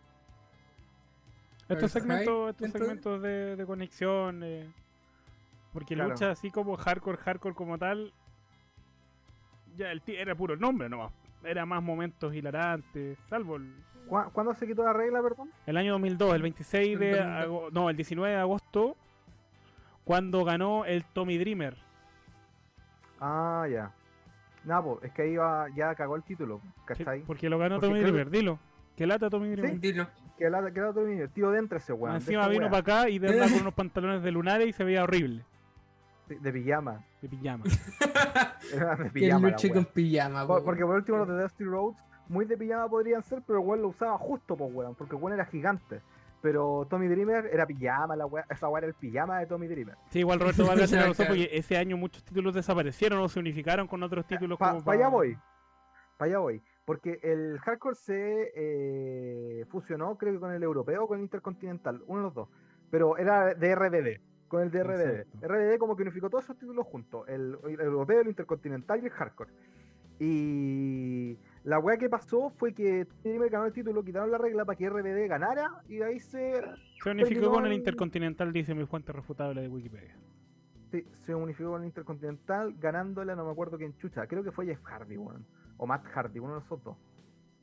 [1.72, 2.80] Estos ¿El segmentos, hype, estos entonces?
[2.88, 4.42] segmentos de, de conexión.
[4.42, 4.70] eh,
[5.72, 6.10] porque Claro.
[6.10, 8.12] lucha así como hardcore, hardcore como tal.
[9.76, 11.12] Ya el era puro nombre nomás.
[11.44, 13.18] Era más momentos hilarantes.
[13.28, 13.74] Salvo el,
[14.06, 15.50] ¿Cuá- ¿Cuándo se quitó la regla, perdón?
[15.66, 17.10] el año 2002, el 26 de.
[17.12, 17.42] El 2002.
[17.44, 18.96] ago- no, el 19 de agosto.
[20.04, 21.76] Cuando ganó el Tommy Dreamer.
[23.20, 23.92] Ah, ya.
[24.64, 27.20] Nada, pues, es que ahí va- ya cagó el título, Sí, ¿cachai?
[27.22, 28.58] porque lo ganó Porque Tommy creo- Dreamer, dilo.
[28.96, 29.80] Que lata Tommy Dreamer.
[29.80, 30.06] Dilo.
[30.42, 32.16] Que la que era otro niño, tío dentro ese weón.
[32.16, 35.04] Encima vino para acá y de verdad con unos pantalones de lunares y se veía
[35.04, 35.44] horrible.
[36.28, 37.04] de, de pijama.
[37.20, 37.64] De pijama.
[38.74, 39.48] Era de pijama.
[39.50, 40.64] luche con pijama, Por- po.
[40.64, 43.82] porque por último los de Dusty Roads, muy de pijama podrían ser, pero el weón
[43.82, 46.00] lo usaba justo, pues weón, porque el weón era gigante.
[46.40, 49.94] Pero Tommy Dreamer era pijama, la wea, esa weá era el pijama de Tommy Dreamer.
[50.10, 51.12] Sí, igual Roberto Vargas se claro.
[51.14, 54.94] porque ese año muchos títulos desaparecieron o se unificaron con otros títulos Para como pa-
[54.94, 55.38] allá voy.
[56.16, 56.60] Para allá voy.
[56.84, 62.02] Porque el hardcore se eh, fusionó, creo que con el europeo o con el intercontinental,
[62.06, 62.48] uno de los dos.
[62.90, 65.20] Pero era de RBD, con el de RBD.
[65.20, 65.48] Exacto.
[65.48, 69.12] RBD como que unificó todos esos títulos juntos: el, el europeo, el intercontinental y el
[69.12, 69.52] hardcore.
[70.18, 74.76] Y la weá que pasó fue que Dreamer ganó el título, quitaron la regla para
[74.76, 76.62] que RBD ganara y de ahí se,
[77.02, 80.16] Se unificó con el Intercontinental, dice mi fuente refutable de Wikipedia.
[80.90, 84.26] se, se unificó con el intercontinental, ganándole, no me acuerdo quién chucha.
[84.26, 85.44] Creo que fue Jeff Hardy, weón.
[85.82, 86.96] O Matt Hardy, uno de los dos.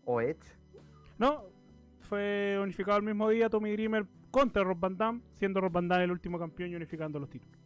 [0.04, 0.44] O Edge.
[1.18, 1.46] No,
[2.02, 6.04] fue unificado el mismo día Tommy Dreamer contra Rob Van Damme, siendo Rob Van Damme
[6.04, 7.58] el último campeón y unificando los títulos.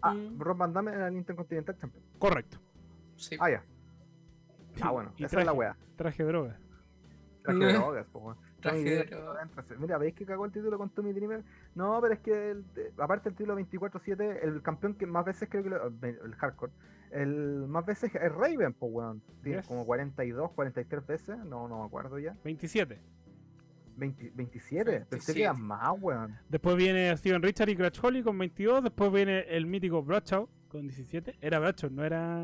[0.00, 0.38] Ah, Mm.
[0.40, 2.02] Rob Van Damme era el Intercontinental Champion.
[2.18, 2.58] Correcto.
[3.16, 3.36] Sí.
[3.38, 3.62] Ah, ya.
[4.80, 5.76] Ah, bueno, Y esa era la traje- wea.
[5.96, 6.58] Traje droga.
[7.42, 8.36] Traje de drogas, po, weón.
[8.62, 9.48] Traje drogas.
[9.78, 11.44] Mira, ¿veis que cagó el título con Tommy Dreamer?
[11.74, 15.50] No, pero es que, el- de- aparte del título 24-7, el campeón que más veces
[15.50, 16.72] creo que lo, el hardcore,
[17.20, 19.22] el más veces es Raven, pues, weón.
[19.42, 19.66] Tiene Yes.
[19.66, 22.36] como 42, 43 veces, no, no me acuerdo ya.
[22.44, 23.00] 27.
[23.96, 25.42] 20 27, pensé que 27.
[25.42, 26.36] eran más, weón.
[26.48, 28.82] Después viene Steven Richard y Crash Holly con 22.
[28.84, 31.36] Después viene el mítico Bradshaw con 17.
[31.40, 32.38] Era Bradshaw, no era.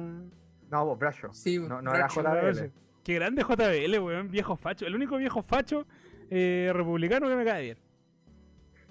[0.71, 1.35] No, vos, Bradshaw.
[1.35, 2.09] Sí, No, no era.
[2.09, 2.73] JBL.
[3.05, 4.31] Qué grande JBL, weón.
[4.31, 4.87] Viejo facho.
[4.87, 5.87] El único viejo facho
[6.31, 7.79] eh, republicano que me cae bien.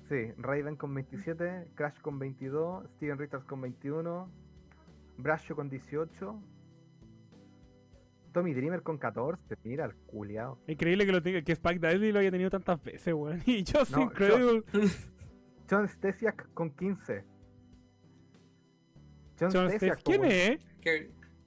[0.09, 4.29] Sí, Raven con 27, Crash con 22, Steven Richards con 21,
[5.21, 6.41] Bradshaw con 18,
[8.33, 10.57] Tommy Dreamer con 14, mira el culiao.
[10.67, 13.41] Increíble que, lo tenga, que Spike Dudley lo haya tenido tantas veces, weón.
[13.45, 14.63] Y Just No, Incredible.
[15.69, 17.23] John Stesiak con 15.
[19.39, 20.31] John, John Stesiak, ¿Quién weón.
[20.31, 20.59] es?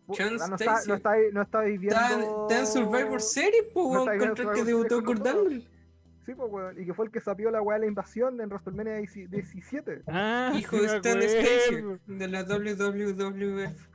[0.06, 1.98] Pu- John no, está, no, estáis, no estáis viendo.
[1.98, 5.26] Está está en Survivor Series, po, No está contra el que debutó Kurt.
[5.26, 5.66] Angle.
[6.24, 6.80] Sí, pues, weón.
[6.80, 10.02] Y que fue el que sapió la weá de la invasión en WrestleMania 17.
[10.06, 11.22] Ah, Hijo sí de Stan.
[11.22, 13.88] Stasiak, de la WWF.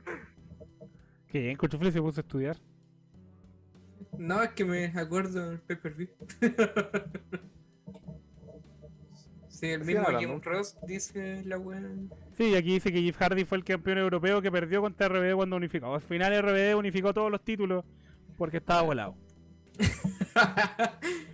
[1.26, 2.56] Qué bien, Cuchufle se puso a estudiar.
[4.16, 6.08] No, es que me acuerdo del pay-per-view.
[9.48, 10.28] sí, el mismo hablando.
[10.28, 11.82] Jim Ross dice la weá.
[12.36, 15.34] Sí, y aquí dice que Jeff Hardy fue el campeón europeo que perdió contra RBD
[15.34, 15.94] cuando unificó.
[15.94, 17.84] Al final RBD unificó todos los títulos
[18.36, 19.16] porque estaba volado.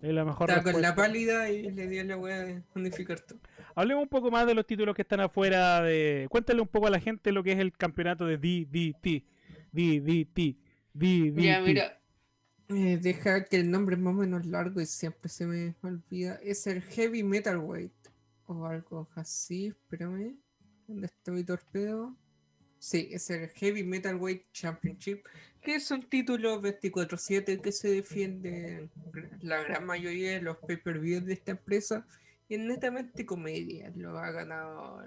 [0.00, 3.38] Es la mejor Estaba con la pálida y le dio la weá de unificar todo.
[3.74, 6.26] Hablemos un poco más de los títulos que están afuera de.
[6.30, 9.24] Cuéntale un poco a la gente lo que es el campeonato de DDT.
[9.72, 10.56] DDT.
[10.94, 11.38] DDT.
[11.38, 12.00] Ya, mira.
[12.68, 16.36] eh, deja que el nombre es más o menos largo y siempre se me olvida.
[16.42, 17.92] Es el Heavy Metal Weight.
[18.46, 20.36] O algo así, espérame.
[20.86, 22.16] ¿Dónde está mi torpedo?
[22.80, 25.22] Sí, es el Heavy Metal Weight Championship.
[25.60, 28.90] Que es un título 24-7 que se defiende en
[29.42, 32.06] la gran mayoría de los pay-per-views de esta empresa.
[32.48, 33.92] Y es netamente comedia.
[33.94, 35.04] Lo ha ganado.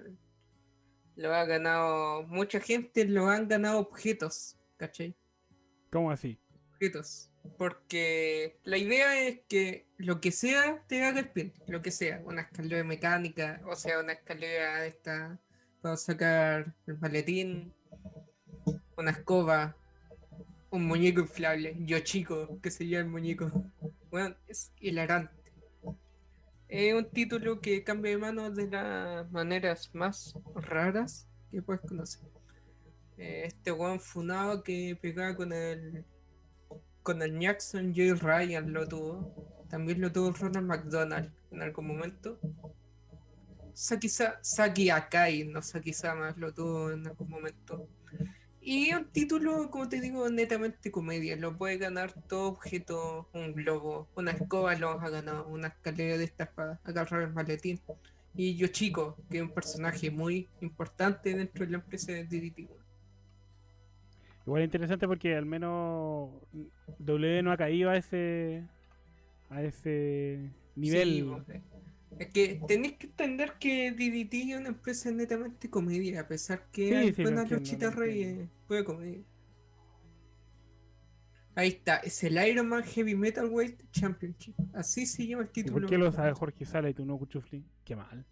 [1.16, 2.22] Lo ha ganado.
[2.28, 4.56] Mucha gente lo han ganado objetos.
[4.76, 5.16] ¿Cachai?
[5.90, 6.38] ¿Cómo así?
[6.74, 7.30] objetos.
[7.58, 12.42] Porque la idea es que lo que sea te haga spin, lo que sea, una
[12.42, 15.38] escalera mecánica, o sea, una escalera esta
[15.84, 17.70] para sacar el maletín,
[18.96, 19.76] una escoba,
[20.70, 23.52] un muñeco inflable, yo chico, que se llama el muñeco.
[24.10, 25.52] Bueno, es hilarante.
[26.68, 32.22] Es un título que cambia de manos de las maneras más raras que puedes conocer.
[33.18, 36.02] Eh, Este weón funado que pegaba con el
[37.02, 38.14] con el Jackson J.
[38.14, 39.66] Ryan lo tuvo.
[39.68, 42.40] También lo tuvo Ronald McDonald en algún momento.
[43.74, 47.86] Saki, Sa- Saki Akai, no Saki Sama, lo tuvo en algún momento.
[48.60, 51.36] Y un título, como te digo, netamente comedia.
[51.36, 56.24] Lo puede ganar todo objeto, un globo, una escoba lo ha ganado, una escalera de
[56.24, 57.78] estas para agarrar el maletín.
[58.34, 62.68] Y Yoshiko, que es un personaje muy importante dentro de la empresa de DDT.
[64.46, 66.30] Igual es interesante porque al menos
[66.98, 68.62] W no ha caído a ese.
[69.50, 71.08] a ese nivel.
[71.08, 71.62] Sí, po, eh.
[72.18, 76.88] Es que tenéis que entender que DDT es una empresa netamente comedia, a pesar que
[76.88, 79.22] Sí, hay sí, buenas luchitas reyes, puede comedia.
[81.56, 84.54] Ahí está, es el Iron Man Heavy Metal Weight Championship.
[84.72, 85.80] Así se llama el ¿Y título.
[85.80, 87.64] por qué lo sabe Jorge Sala y tú no, Cuchufli?
[87.84, 88.26] Qué mal.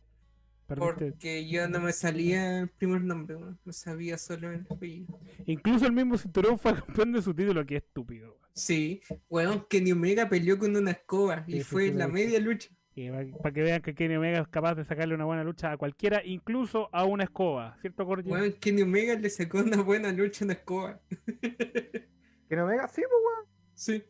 [0.66, 1.12] Perdiste.
[1.12, 5.20] Porque yo no me salía el primer nombre, weón, me sabía solo el apellido.
[5.46, 8.28] Incluso el mismo cinturón fue campeón de su título, que estúpido.
[8.30, 8.42] weón.
[8.54, 12.70] Sí, weón, Kenny Omega peleó con una escoba y Sí, fue la media lucha.
[12.94, 16.22] Para que vean que Kenny Omega es capaz de sacarle una buena lucha a cualquiera,
[16.24, 18.28] incluso a una escoba, ¿cierto, Jorge?
[18.28, 21.00] Weón, Kenny Omega le sacó una buena lucha a una escoba.
[22.50, 23.46] No Omega, sí, pues, weón.
[23.72, 24.05] Sí.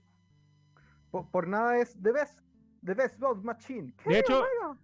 [1.13, 2.41] Por, por nada es The Best.
[2.85, 3.83] The Best Boss Machine.
[3.83, 4.81] De Kenny hecho, Omega.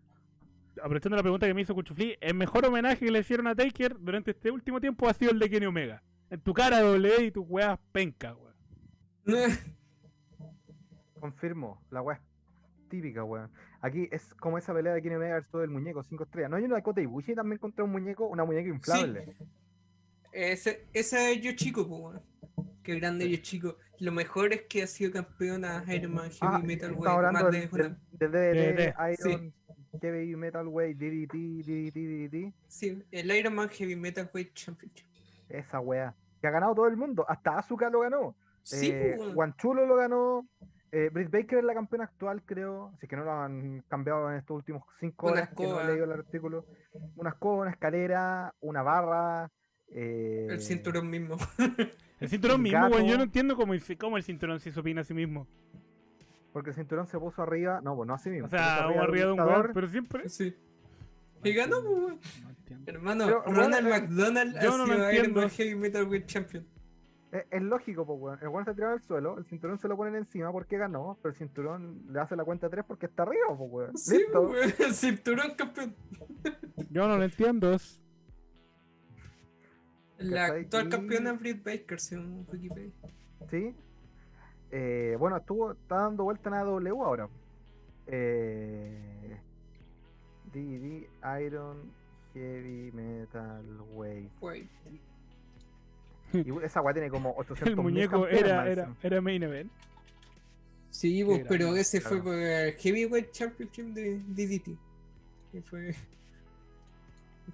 [0.80, 3.98] aprovechando la pregunta que me hizo Cuchufli, el mejor homenaje que le hicieron a Taker
[3.98, 6.04] durante este último tiempo ha sido el de Kenny Omega.
[6.30, 8.54] En tu cara W y tus weas penca, weón.
[11.18, 12.22] Confirmo, la weá es
[12.88, 13.50] típica, weón.
[13.80, 16.50] Aquí es como esa pelea de Kenny Omega versus el muñeco 5 estrellas.
[16.50, 19.36] No hay una de Kota Ibushi también contra un muñeco, una muñeca inflable.
[20.32, 22.22] Ese, esa es yo chico, pues, weón.
[22.82, 23.76] Qué grande yo chico.
[24.00, 27.52] Lo mejor es que ha sido campeona Iron Man Heavy Ah, Metal Weight hablando más
[27.52, 29.54] de del DDT, DDT, Iron,
[30.00, 32.54] Heavy Metal Way, DDT, DDT, DDT.
[32.66, 35.06] Sí, el Iron Man Heavy Metal Weight Championship.
[35.48, 36.14] Esa weá.
[36.40, 37.24] Que ha ganado todo el mundo.
[37.28, 38.34] Hasta Asuka lo ganó.
[38.62, 39.34] Sí, eh, pues.
[39.34, 40.46] Guanchulo lo ganó.
[40.90, 42.92] Eh, Britt Baker es la campeona actual, creo.
[42.96, 45.86] Así que no lo han cambiado en estos últimos cinco Una horas que no he
[45.86, 46.64] leído el artículo.
[47.16, 49.50] Una escoba, una escalera, una barra.
[49.88, 51.36] eh, El cinturón mismo.
[52.20, 53.02] El cinturón mismo, weón.
[53.02, 53.16] Yo gato.
[53.18, 55.46] no entiendo cómo, cómo el cinturón se opina a sí mismo.
[56.52, 57.80] Porque el cinturón se puso arriba.
[57.82, 58.46] No, pues no así mismo.
[58.46, 60.28] O sea, arriba arriba de un weón, pero siempre.
[60.28, 60.56] Sí.
[61.44, 62.42] Y ganó, pues.
[62.42, 62.90] No entiendo.
[62.90, 65.40] Hermano, Pero, Ronald weón, McDonald yo ha no sido Iron entiendo.
[65.42, 66.66] Man Heavy Metal Weight Champion.
[67.30, 68.38] Es, es lógico, pues, weón.
[68.40, 69.36] El weón está tirado al suelo.
[69.38, 71.18] El cinturón se lo ponen encima porque ganó.
[71.22, 73.96] Pero el cinturón le hace la cuenta 3 porque está arriba, pues, weón.
[73.96, 74.46] Sí, Listo.
[74.48, 74.88] pues, weón.
[74.88, 75.94] El cinturón campeón.
[76.90, 77.72] Yo no lo entiendo.
[77.74, 78.00] es-
[80.18, 82.92] La actual Y- campeona Britt Baker, según Wikipedia.
[83.50, 83.74] Sí.
[84.70, 87.28] Eh, bueno, estuvo, está dando vuelta en AW ahora.
[88.06, 89.38] Eh,
[90.52, 91.08] DD
[91.44, 91.92] Iron
[92.34, 94.30] Heavy Metal Weight.
[94.40, 94.68] Weight.
[96.44, 99.70] Y esa weá tiene como 800 El muñeco era, era, era main event.
[100.90, 104.78] Sí, pues, pero grande, ese fue por el Heavyweight Championship de DDT.
[105.52, 105.94] Que fue.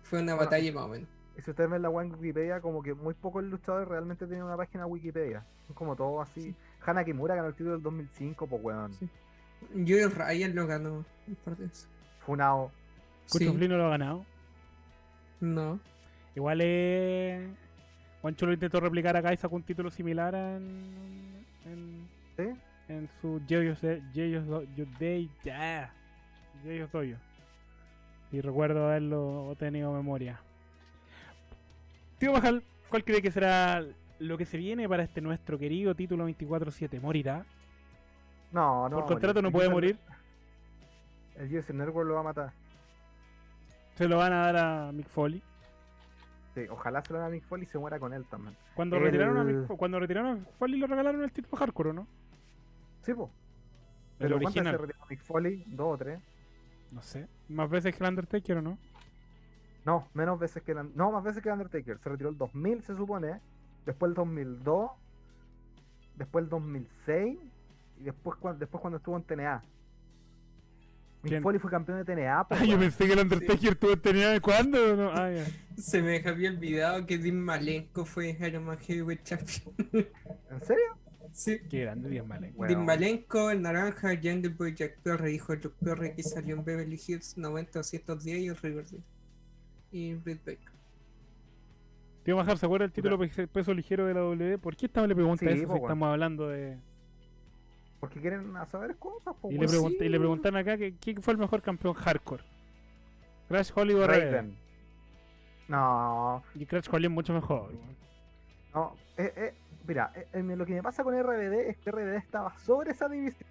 [0.02, 1.08] Fue una Bueno, batalla más o menos.
[1.36, 4.44] Y si ustedes ven la weá en Wikipedia, como que muy pocos luchadores realmente tienen
[4.44, 5.44] una página Wikipedia.
[5.66, 6.54] Son como todo así.
[6.84, 8.92] Hana Kimura ganó el título del 2005, pues weón.
[8.94, 9.08] Sí.
[9.72, 11.88] Joey Ryan lo ganó de veces.
[12.20, 12.70] Funao.
[13.26, 13.46] Sí.
[13.46, 14.24] No lo ha ganado.
[15.40, 15.80] No.
[16.36, 17.48] Igual es.
[18.24, 21.44] Juancho lo intentó replicar acá y sacó un título similar en.
[21.66, 22.08] en,
[22.38, 22.58] ¿Sí?
[22.88, 23.82] en su Jeyos
[24.98, 25.30] Day.
[25.44, 25.92] ya,
[26.62, 27.18] Jeyos Doyo.
[28.32, 30.40] Y recuerdo haberlo tenido memoria.
[32.16, 33.84] Tío Bajal, ¿cuál cree que será
[34.18, 37.44] lo que se viene para este nuestro querido título 24-7, ¿morirá?
[38.52, 38.96] No, no.
[38.96, 39.98] Por a contrato no puede morir.
[41.36, 42.52] El US Network lo va a matar.
[43.96, 45.42] Se lo van a dar a Mick Foley.
[46.54, 48.56] Sí, ojalá se lo haga a Mick Foley y se muera con él también.
[48.74, 51.90] Cuando El- retiraron a Mick cuando retiraron a Mick Foley le regalaron el título hardcore,
[51.90, 52.06] ¿o ¿no?
[53.02, 53.30] Sí, po.
[54.20, 54.74] El Pero ¿cuántas original.
[54.74, 55.64] se retiró Mick Foley?
[55.66, 56.20] ¿Dos o tres?
[56.92, 57.26] No sé.
[57.48, 58.78] Más veces que el Undertaker, ¿o no?
[59.84, 61.98] No, menos veces que el, no, más veces que el Undertaker.
[61.98, 63.40] Se retiró el 2000, se supone.
[63.84, 64.90] Después el 2002.
[66.16, 67.38] Después el 2006.
[68.00, 69.62] Y después, después cuando estuvo en TNA.
[71.30, 71.42] Mick.
[71.42, 72.46] Foley fue campeón de TNA.
[72.50, 75.10] Ay, yo pensé que el Undertaker tuvo tenía cuándo, ¿no?
[75.12, 75.30] Ah.
[75.76, 79.74] Se me había olvidado que Dean Malenko fue Iron Man Heavyweight Champion.
[79.92, 80.84] ¿En serio?
[81.32, 81.58] sí.
[81.68, 82.52] Qué grande Díaz Malen.
[82.56, 82.72] Bueno.
[82.74, 86.64] Dean Malenko, el naranja, Jungle Boy Jack Perry, dijo el Jack Perry que salió en
[86.64, 89.02] Beverly Hills 90-210 y en Riverdale.
[89.90, 90.72] Y Britt Baker.
[92.24, 94.58] Tío Majar, ¿se acuerda el título pe- peso ligero de la W?
[94.58, 96.78] ¿Por qué estamos le pregunta Sí, eso po, si estamos hablando de.
[98.04, 99.34] Porque quieren saber cosas.
[99.40, 102.42] po, Y le, sí, y preguntan acá que, quién fue el mejor campeón hardcore.
[103.48, 104.08] Crash Holly o RBD.
[104.32, 104.56] Raven.
[105.68, 107.72] No, Y Crash Holly es mucho mejor.
[108.74, 108.94] no.
[109.16, 109.54] eh, eh,
[109.86, 113.08] mira, eh, eh, lo que me pasa con RBD es que RBD estaba sobre esa
[113.08, 113.48] división.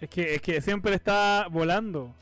[0.00, 2.12] Es que, es que siempre está volando.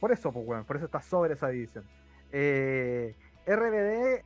[0.00, 1.84] Por eso, pues, por eso está sobre esa división.
[2.32, 3.14] Eh,
[3.46, 4.24] RBD.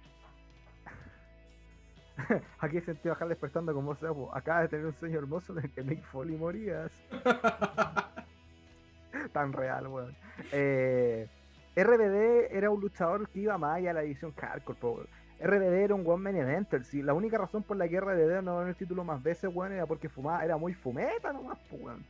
[2.61, 5.70] Aquí sentí bajar despertando como sea, pues, acaba de tener un sueño hermoso en el
[5.70, 6.92] que Mick Foley morías.
[9.33, 10.14] Tan real, weón.
[10.53, 11.29] Eh,
[11.77, 15.09] RBD era un luchador que iba más allá de la división hardcore, po, weón.
[15.40, 16.85] RBD era un one main eventer.
[16.85, 19.72] Sí, la única razón por la que RBD no ganó el título más veces, weón,
[19.72, 22.05] era porque fumaba, era muy fumeta nomás, po, weón.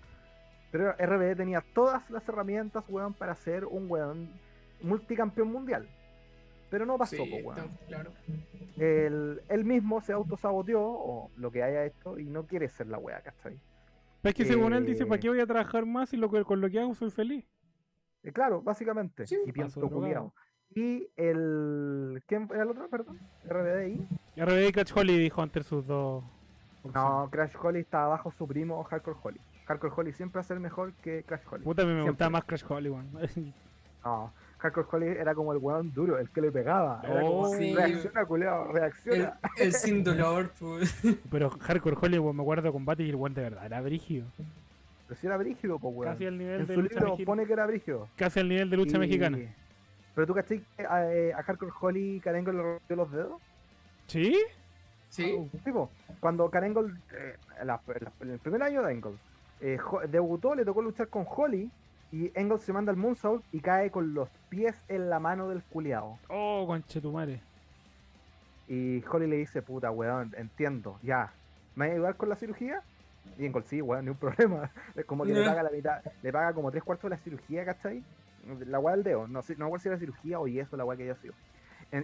[0.70, 4.28] Pero RBD tenía todas las herramientas, weón, para ser un weón
[4.82, 5.88] multicampeón mundial.
[6.70, 7.70] Pero no pasó, Sí, po, weón.
[7.88, 8.10] claro.
[8.76, 12.98] Él, él mismo se autosaboteó, o lo que haya hecho, y no quiere ser la
[12.98, 13.58] wea, ¿cachai?
[14.22, 15.06] Pero es que según él dice, Eh.
[15.06, 17.44] ¿para qué voy a trabajar más si lo que, con lo que hago soy feliz?
[18.22, 19.26] Eh, claro, básicamente.
[19.26, 20.34] Sí, y pienso paso culiao.
[20.74, 22.22] Y el.
[22.26, 23.20] ¿Quién era el otro, perdón?
[23.44, 24.08] RBDI.
[24.37, 26.24] RBD y Crash Holly dijo antes sus dos.
[26.94, 29.40] No, Crash Holly está abajo su primo Hardcore Holly.
[29.66, 31.64] Hardcore Holly siempre va a ser mejor que Crash Holly.
[31.64, 32.10] Puta, a mí me Siempre.
[32.12, 33.08] gustaba más Crash Holly, weón.
[34.04, 34.32] No,
[34.64, 37.03] Hardcore Holly era como el weón duro, el que le pegaba.
[37.05, 37.55] Era como, Oh.
[37.55, 37.74] Sí.
[37.74, 39.38] reacciona, culiao, El, reacciona.
[39.59, 40.94] el sin dolor, pues.
[41.31, 44.27] Pero Hardcore Holly, me acuerdo combate y el weón de verdad era brígido.
[45.07, 46.12] Pero si era brígido, pues weón.
[46.14, 47.27] Casi al nivel En de su lucha libro mexicana.
[47.27, 48.09] pone que era brígido.
[48.16, 49.38] Casi al nivel de lucha Y- mexicana.
[50.14, 53.42] Pero tú cachai que a, eh, a Hardcore Holly Karengo le rompió los dedos.
[54.07, 54.38] ¿Sí?
[55.11, 55.37] Sí.
[55.64, 59.18] Tipo, cuando Karengo, eh, en la- en la- en el primer año de Engel,
[59.61, 61.70] eh, debutó, le tocó luchar con Holly
[62.14, 65.62] y Engel se manda al moonsault y cae con los pies en la mano del
[65.64, 66.18] culiao.
[66.29, 67.40] Oh, conchetumare.
[68.68, 71.33] Y Holly le dice, puta, weón, entiendo, ya,
[71.74, 72.83] ¿me vas a ayudar con la cirugía?
[73.38, 74.70] Y Engel, sí, weón, ni un problema.
[74.94, 77.64] Es como que le paga la mitad, le paga como tres cuartos de la cirugía,
[77.64, 78.03] ¿cachai?
[78.66, 80.96] La weá del dedo, no sé, no recuerdo si era cirugía o yeso la weá
[80.96, 81.35] que haya sido.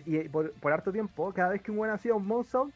[0.07, 2.73] Y por, por harto tiempo, cada vez que un weón hacía un moonsault,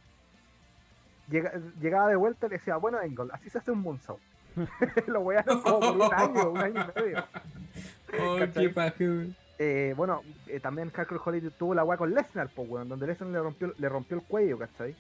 [1.29, 4.21] llega- llegaba de vuelta y le decía, bueno, Engel, así se hace un moonsault.
[5.07, 7.25] Lo wearon como por un año, un año y medio.
[8.21, 9.37] Oh, qué paja, weón.
[9.59, 13.31] Eh, bueno, eh, también Hardcore Holly tuvo la weá con Lesnar, pues weón, donde Lesnar
[13.31, 14.97] le rompió, le rompió el cuello, ¿cachai?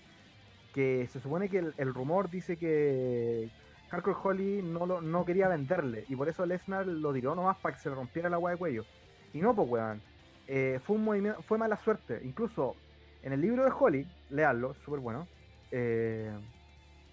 [0.72, 3.50] Que se supone que el, el rumor dice que
[3.90, 7.74] Hardcore Holly no, lo, no quería venderle, y por eso Lesnar lo tiró nomás para
[7.74, 8.84] que se le rompiera la weá de cuello.
[9.32, 10.00] Y no, pues weón,
[10.46, 12.20] eh, fue un movimiento, fue mala suerte.
[12.22, 12.76] Incluso
[13.22, 15.26] en el libro de Holly, leanlo, súper bueno,
[15.72, 16.30] eh,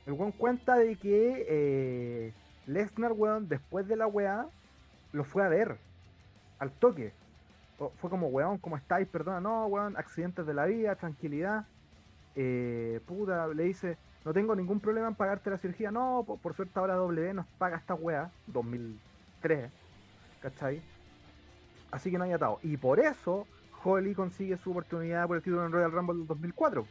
[0.06, 2.34] el weón cuenta de que eh,
[2.68, 4.48] Lesnar, weón, después de la weá,
[5.12, 5.78] lo fue a ver
[6.60, 7.14] al toque.
[7.98, 9.08] Fue como, weón, ¿cómo estáis?
[9.08, 11.66] Perdona, no, weón, accidentes de la vida, tranquilidad.
[12.36, 15.92] Eh, puta, le dice, no tengo ningún problema en pagarte la cirugía.
[15.92, 19.72] No, por, por suerte ahora W nos paga esta weá, 2003,
[20.42, 20.82] ¿cachai?
[21.92, 22.60] Así que no hay atado.
[22.62, 23.48] Y por eso,
[23.84, 26.86] Holly consigue su oportunidad por el título en Royal Rumble del 2004,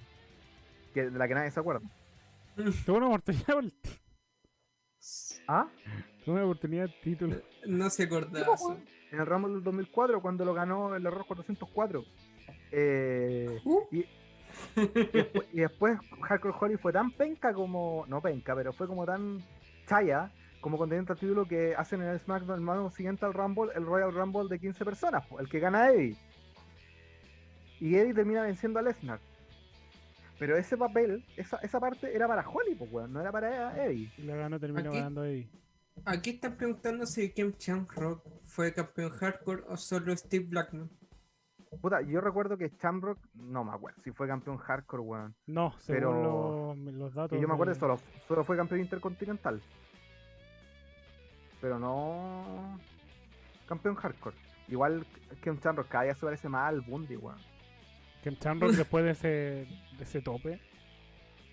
[0.93, 1.89] que de la que nadie se acuerda.
[2.87, 3.91] Tuvo una oportunidad por el ti-
[5.49, 5.67] ¿Ah?
[6.25, 7.37] Tuvo una oportunidad de título.
[7.67, 8.57] No se acordaba.
[9.13, 12.05] En el Rumble del 2004, cuando lo ganó el error 404.
[12.73, 13.81] Eh, Uh.
[13.91, 13.99] y,
[14.77, 18.05] y después, y después Hardcore Holly fue tan penca como.
[18.09, 19.45] No penca, pero fue como tan
[19.89, 20.31] chaya
[20.61, 23.85] como contendiente al título que hacen en el SmackDown el año siguiente al Rumble, el
[23.87, 26.17] Royal Rumble de 15 personas, el que gana Eddie.
[27.81, 29.21] Y Eddie termina venciendo a Lesnar.
[30.41, 34.11] Pero ese papel, esa, esa parte era para Holly, pues, weón, no era para Eddie.
[34.19, 35.49] Y la ganó, terminó Aquí- ganando Eddie.
[36.07, 40.89] Aquí están preguntando si Kim Chan Rock fue campeón hardcore o solo Steve Blackman.
[41.83, 45.35] Puta, yo recuerdo que Shamrock, no me acuerdo si fue campeón hardcore, weón.
[45.47, 47.37] No, según Pero- los, los datos.
[47.37, 49.61] Que yo me acuerdo de- solo, solo fue campeón intercontinental.
[51.61, 52.79] Pero no
[53.69, 54.37] campeón hardcore.
[54.69, 55.07] Igual
[55.43, 57.39] que un Shamrock cada día se parece más al Bundy, weón.
[58.23, 59.29] Que en Chamrock después de ese,
[59.97, 60.61] de ese tope.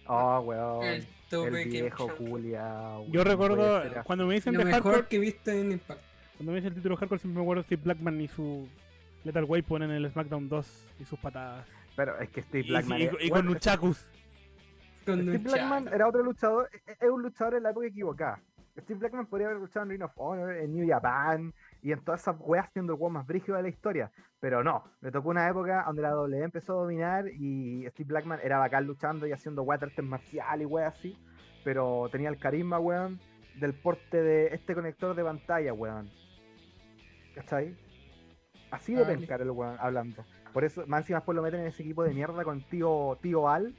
[0.08, 0.84] Oh, weón.
[0.84, 2.98] El El, tope que viejo culia.
[3.10, 6.02] Yo recuerdo cuando me dicen Lo de mejor hardcore, que he visto en Impact.
[6.38, 8.68] cuando me dicen el título hardcore siempre me acuerdo de Steve Blackman y su
[9.24, 11.68] Lethal Weapon en el SmackDown 2 y sus patadas.
[11.96, 13.00] Pero es que Steve Y, Blackman.
[13.00, 14.10] y- es- y bueno, con Nunchakus.
[15.06, 18.40] Con Steve Blackman era otro luchador, e- e- es un luchador en la época equivocada.
[18.82, 22.22] Steve Blackman podría haber luchado en Ring of Honor, en New Japan y en todas
[22.22, 24.12] esas weas siendo el weón más brígido de la historia.
[24.40, 28.40] Pero no, le tocó una época donde la W empezó a dominar y Steve Blackman
[28.44, 31.18] era bacán luchando y haciendo weas de artes marcial y weas así.
[31.64, 33.20] Pero tenía el carisma, weón,
[33.60, 36.10] del porte de este conector de pantalla, weón.
[37.36, 37.76] ¿Cachai?
[38.70, 40.24] Así de pescar el weón hablando.
[40.54, 43.50] Por eso, más encima después lo meten en ese equipo de mierda con tío, tío
[43.50, 43.76] Al.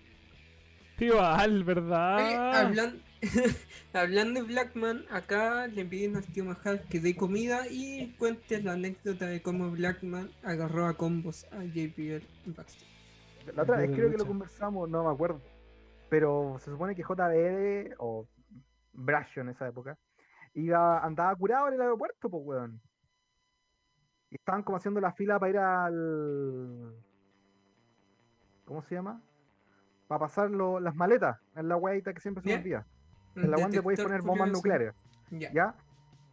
[0.98, 2.66] Tío Al, Oye, ¿verdad?
[2.66, 3.02] hablan-
[3.92, 8.72] hablando de Blackman, acá le piden al tío Mahal que dé comida y cuente la
[8.72, 12.86] anécdota de cómo Blackman agarró a combos a JPL en backstage.
[13.54, 15.40] La otra vez creo que lo conversamos, no me acuerdo.
[16.10, 18.26] Pero se supone que JBL o
[18.92, 19.96] Brasho en esa época
[20.54, 22.80] iba, andaba curado en el aeropuerto, pues weón.
[24.30, 26.94] Y estaban como haciendo la fila para ir al.
[28.64, 29.22] ¿Cómo se llama?
[30.08, 32.86] Para pasar lo- las maletas en la weita que siempre se me olvida.
[33.36, 34.94] Un En la donde podéis poner bombas nucleares,
[35.30, 35.52] Ya.
[35.52, 35.74] ¿ya?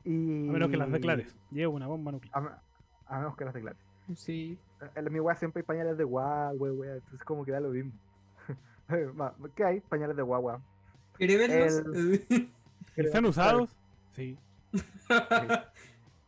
[0.04, 0.48] Y.
[0.50, 1.36] A menos que las declares.
[1.52, 2.36] Llevo una bomba nuclear.
[3.08, 3.80] A, a menos que las declares.
[4.16, 4.58] Sí.
[4.96, 7.92] En mi weá siempre hay pañales de guagua, weá, entonces como que da lo mismo.
[9.56, 9.80] ¿Qué hay?
[9.82, 10.62] Pañales de guagua.
[11.18, 11.84] ¿Quiere verlos?
[12.96, 13.76] ¿Están usados?
[14.14, 14.38] Sí.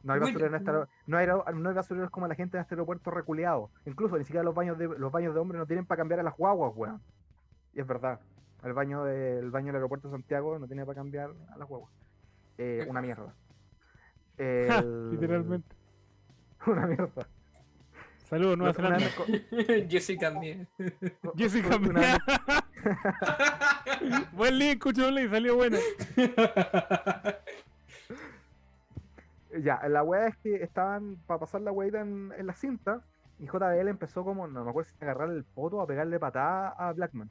[0.04, 0.26] No hay Bueno.
[0.26, 0.72] basureros en este
[1.08, 3.70] no hay, no hay basureros como la gente en este aeropuerto reculeado.
[3.86, 6.24] Incluso ni siquiera los baños de los baños de hombres no tienen para cambiar a
[6.24, 7.02] las guaguas, weón.
[7.78, 8.20] Y es verdad.
[8.64, 11.92] El baño del baño del aeropuerto de Santiago no tiene para cambiar a las guaguas.
[12.58, 13.32] Eh, una mierda.
[14.38, 15.76] El- Literalmente.
[16.66, 17.28] Una mierda.
[18.26, 19.06] Saludos, Nueva Zelanda.
[19.88, 20.68] Jessica una Mea.
[22.28, 25.78] vez- Buen link, escuchóle y salió bueno.
[29.62, 33.02] Ya, la weá es que estaban para pasar la weá en, en la cinta
[33.40, 36.70] y JBL empezó como, no me acuerdo si a agarrar el poto a pegarle patada
[36.70, 37.30] a Blackman.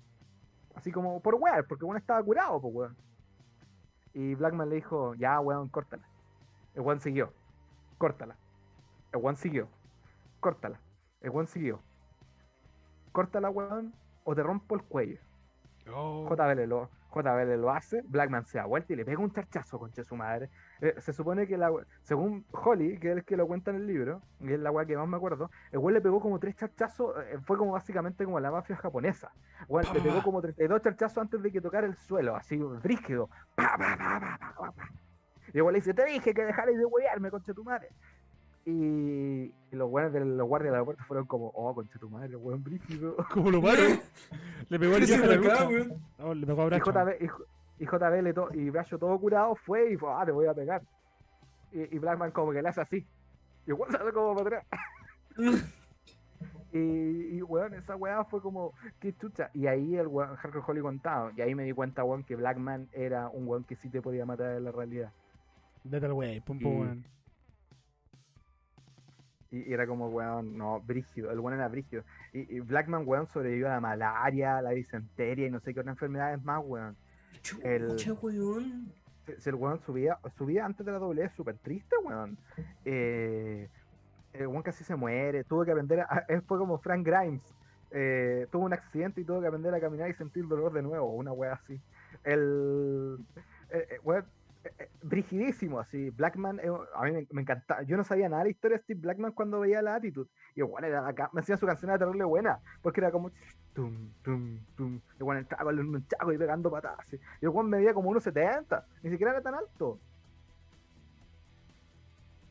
[0.77, 2.97] Así como por weá, porque weón estaba curado, pues weón.
[4.13, 6.07] Y Blackman le dijo, ya weón, córtala.
[6.75, 7.33] El weón siguió,
[7.99, 8.37] córtala.
[9.13, 9.69] El weón siguió,
[10.41, 10.79] córtala.
[11.21, 11.81] El weón siguió.
[13.13, 15.19] Córtala, weón, o te rompo el cuello.
[15.93, 16.29] Oh.
[16.29, 20.05] JBL lo, JBL lo hace, Blackman se da vuelta y le pega un charchazo, concha
[20.05, 20.51] su madre.
[20.81, 21.73] Eh, se supone que la
[22.03, 24.85] según Holly, que es el que lo cuenta en el libro, y es la weá
[24.85, 28.25] que más me acuerdo, el weón le pegó como tres charchazos, eh, fue como básicamente
[28.25, 29.33] como la mafia japonesa.
[29.69, 33.31] Weón, le pegó como 32 charchazos antes de que tocara el suelo, así brígido.
[33.55, 34.91] Pa, pa, pa, pa, pa, pa, pa.
[35.53, 37.89] Y el weón le dice, te dije que dejarais de huevearme, concha tu madre.
[38.67, 38.73] Y,
[39.71, 42.63] y los weones de los guardias del aeropuerto fueron como, oh, concha tu madre, weón
[42.63, 43.17] brígido.
[43.33, 43.81] ¿Cómo lo paro?
[44.69, 45.69] Le pegó el viaje a la lucha.
[45.69, 46.03] weón.
[46.19, 46.93] No, le pegó a Bracho.
[47.21, 47.29] Y,
[47.79, 50.83] y JBL to- y Bracho todo curado fue y fue, ah, te voy a pegar.
[51.73, 53.07] Y, y Blackman como que le hace así.
[53.67, 54.67] Y igual se hace como para atrás.
[56.73, 59.51] Y, y weón, esa weá fue como, qué chucha.
[59.55, 61.33] Y ahí el weón, Hardcore Holly contaba.
[61.35, 64.27] Y ahí me di cuenta, weón, que Blackman era un weón que sí te podía
[64.27, 65.11] matar en la realidad.
[65.91, 67.05] Al wey, pum pum, Y- weón.
[69.53, 71.31] Y, y era como, weón, no, brígido.
[71.31, 72.03] El weón era brígido.
[72.35, 75.95] Y, y Blackman, weón, sobrevivió a la malaria, la disentería y no sé qué otras
[75.95, 76.97] enfermedades más, weón.
[77.63, 78.93] El- weón.
[79.39, 82.37] Si el weón subía, subía antes de la doble súper triste, weón.
[82.85, 83.69] Eh,
[84.35, 86.25] el weón casi se muere, tuvo que aprender a.
[86.47, 87.43] Fue como Frank Grimes.
[87.93, 91.11] eh, tuvo un accidente y tuvo que aprender a caminar y sentir dolor de nuevo,
[91.13, 91.81] una weá así.
[92.25, 93.19] El.
[93.71, 94.29] eh, eh, weón, eh, eh,
[95.03, 96.11] brigidísimo, así.
[96.11, 97.83] Blackman, eh, a mí me, encantaba.
[97.83, 100.27] Yo no sabía nada de la historia de Steve Blackman cuando veía la actitud.
[100.55, 103.31] Y weón era acá, me hacía su canción de terrible buena, porque era como.
[103.73, 105.01] Tum, tum, tum.
[105.21, 107.13] Weón entraba con un chaco y pegando patadas.
[107.13, 108.85] Y el weón medía como 1,70.
[109.03, 110.01] Ni siquiera era tan alto.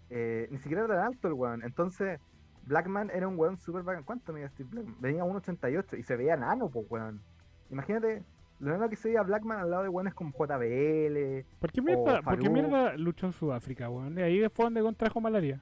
[0.10, 1.64] Eh, ni siquiera era tan alto el weón.
[1.64, 2.20] Entonces,
[2.64, 4.04] Blackman era un weón súper bacán.
[4.04, 4.96] ¿Cuánto medía Steve Blackman?
[5.00, 7.22] Venía 1,88 y se veía nano, pues weón.
[7.70, 8.24] Imagínate
[8.60, 11.46] lo nano que se veía Blackman al lado de weones como JBL.
[11.60, 12.50] ¿Por qué mierda, ¿por qué Farouk.
[12.52, 14.16] mierda luchó en Sudáfrica, weón?
[14.16, 15.60] De ahí fue donde contrajo malaria.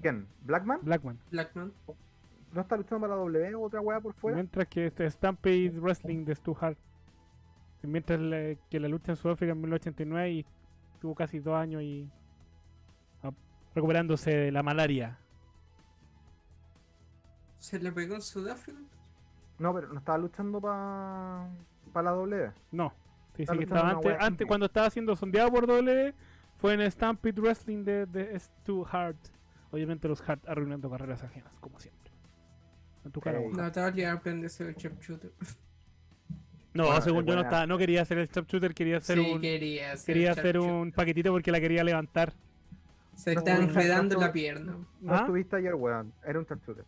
[0.00, 0.26] ¿Quién?
[0.44, 0.78] ¿Blackman?
[0.82, 1.18] Blackman.
[1.30, 1.72] Blackman.
[2.52, 4.36] ¿No está luchando para la W o otra weá por fuera?
[4.36, 6.78] Mientras que este Stampede Wrestling de Stu Hart.
[7.82, 10.46] Mientras la- que la lucha en Sudáfrica en 1989 y
[11.00, 12.08] tuvo casi dos años y
[13.22, 13.30] ah,
[13.74, 15.18] recuperándose de la malaria.
[17.58, 18.78] ¿Se le pegó en Sudáfrica?
[19.58, 21.48] No, pero no estaba luchando para
[21.94, 22.52] la W.
[22.70, 22.92] No.
[23.36, 26.12] Sí, sí, estaba antes, antes cuando estaba siendo sondeado por W,
[26.56, 29.16] fue en Stampede Wrestling de, de S Too Hard.
[29.70, 32.10] Obviamente los Hard arruinando carreras ajenas, como siempre.
[33.04, 33.44] En tu cara, Ey.
[33.44, 33.56] Juan.
[33.56, 35.30] Natalia aprende a ser sharpshooter.
[36.74, 39.30] No, Bueno, según es yo no estaba, no quería hacer el sharpshooter, quería hacer sí,
[39.32, 40.74] un quería hacer quería hacer sharpshooter.
[40.82, 42.32] un paquetito porque la quería levantar.
[43.14, 44.32] Se No, está no, enredando no, la no.
[44.32, 44.76] pierna.
[45.00, 45.18] No ¿Ah?
[45.20, 46.12] estuviste ayer, weón.
[46.24, 46.84] Era un sharpshooter.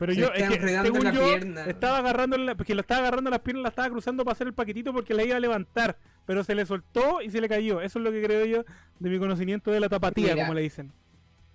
[0.00, 1.66] Pero Se yo, es que, según yo, pierna.
[1.66, 4.54] estaba agarrando, la, porque lo estaba agarrando las piernas, la estaba cruzando para hacer el
[4.54, 5.98] paquetito porque la iba a levantar.
[6.24, 7.82] Pero se le soltó y se le cayó.
[7.82, 8.64] Eso es lo que creo yo
[8.98, 10.46] de mi conocimiento de la tapatía, Mira.
[10.46, 10.90] como le dicen.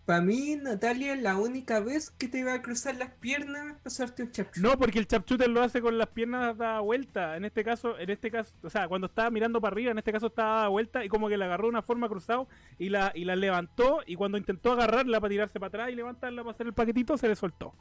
[0.05, 4.21] Para mí, Natalia, la única vez que te iba a cruzar las piernas es pasarte
[4.21, 4.61] un sharpshooter.
[4.71, 7.37] No, porque el sharpshooter lo hace con las piernas da vuelta.
[7.37, 10.11] En este caso, en este caso, o sea, cuando estaba mirando para arriba, en este
[10.11, 13.11] caso estaba da vuelta y como que la agarró de una forma cruzado y la,
[13.15, 16.67] y la levantó y cuando intentó agarrarla para tirarse para atrás y levantarla para hacer
[16.67, 17.73] el paquetito, se le soltó.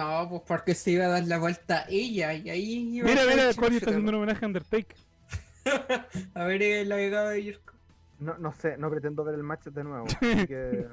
[0.00, 3.26] No, pues porque se iba a dar la vuelta ella y ahí iba Mira, a
[3.26, 4.96] mira, el Cody está haciendo un homenaje a Undertaker.
[6.34, 7.72] A ver eh, la llegada de Jericho.
[8.18, 10.06] No, no sé, no pretendo ver el match de nuevo.
[10.20, 10.86] Así que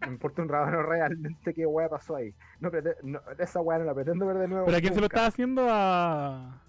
[0.00, 2.34] me importa un rábano realmente qué weá pasó ahí.
[2.60, 2.70] No
[3.02, 4.66] no, esa weá no la pretendo ver de nuevo.
[4.66, 5.66] ¿Pero a quién se lo estaba haciendo?
[5.68, 6.60] ¿A, a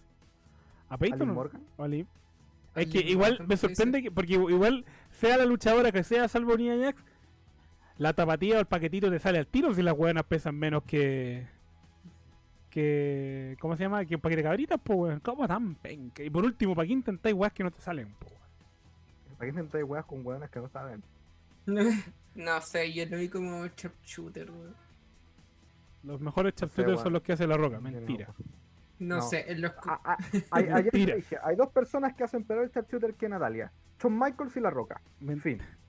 [0.90, 1.34] ¿A Peyton?
[1.34, 1.62] Morgan?
[1.78, 2.08] o a Liv?
[2.76, 6.78] Es que igual me sorprende que, porque igual sea la luchadora que sea, salvo Nia
[6.78, 7.04] Jax,
[7.98, 11.46] la tapatía o el paquetito te sale al tiro si las hueonas pesan menos que.
[12.70, 13.58] que.
[13.60, 14.06] ¿Cómo se llama?
[14.06, 15.20] Que un paquete de cabritas, pues weón.
[15.20, 16.24] ¿Cómo tan penca?
[16.24, 19.38] Y por último, ¿para qué intentáis weas que no te salen, po, weón?
[19.38, 21.04] ¿Para qué intentáis weas con weonas que no saben?
[22.34, 24.74] No sé, yo lo vi como sharpshooter, weón.
[26.04, 28.30] Los mejores sé, chaptuters son los que hace la roca, mentira.
[29.00, 29.22] No, No.
[29.22, 29.74] sé, en los...
[29.86, 30.18] Ah, ah,
[30.52, 31.16] hay, ayer te Mentira.
[31.18, 33.70] dije, hay dos personas que hacen peor el sharpshooter que Natalia.
[34.00, 35.02] Shawn Michaels y La Roca.
[35.20, 35.62] En fin.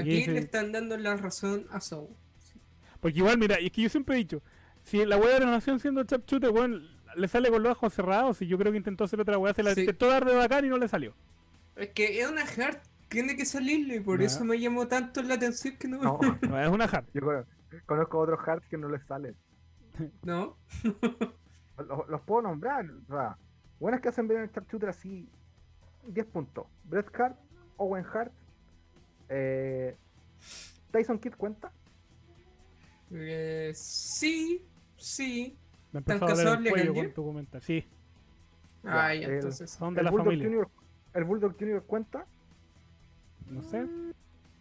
[0.00, 2.08] Aquí le están dando la razón a Soul.
[3.00, 4.42] Porque igual, mira, y es que yo siempre he dicho,
[4.82, 6.86] si la wea de la nación siendo chapchute, weón,
[7.16, 9.62] le sale con los ojos cerrados, y yo creo que intentó hacer otra wea, se
[9.62, 9.80] la Sí.
[9.80, 11.14] intentó dar de bacán y no le salió.
[11.76, 12.78] Es que es una hard,
[13.08, 15.98] tiene que salirle, y por eso me llamó tanto la atención que no.
[16.02, 17.04] No, No, es una hard.
[17.12, 17.44] yo cono-
[17.86, 19.36] conozco otros hearts que no les salen.
[20.22, 20.56] ¿No?
[21.76, 22.86] Los, los puedo nombrar.
[23.08, 23.36] O sea,
[23.80, 25.28] buenas que hacen bien el sharpshooter así.
[26.06, 26.66] 10 puntos.
[26.84, 27.36] Bret Hart,
[27.78, 28.32] Owen Hart,
[29.28, 29.96] eh,
[30.90, 31.70] Tyson Kidd cuenta.
[33.12, 34.62] Eh, sí,
[34.96, 35.56] sí.
[35.92, 37.66] Me empezó a ¿Tan doler el le cuello con tu comentario.
[37.66, 37.84] Sí,
[38.82, 39.70] Ya, Ay, el- entonces.
[39.70, 40.46] son de el, la Bulldog familia.
[40.46, 40.68] Junior,
[41.14, 42.26] el Bulldog Junior cuenta.
[43.50, 43.86] No sé.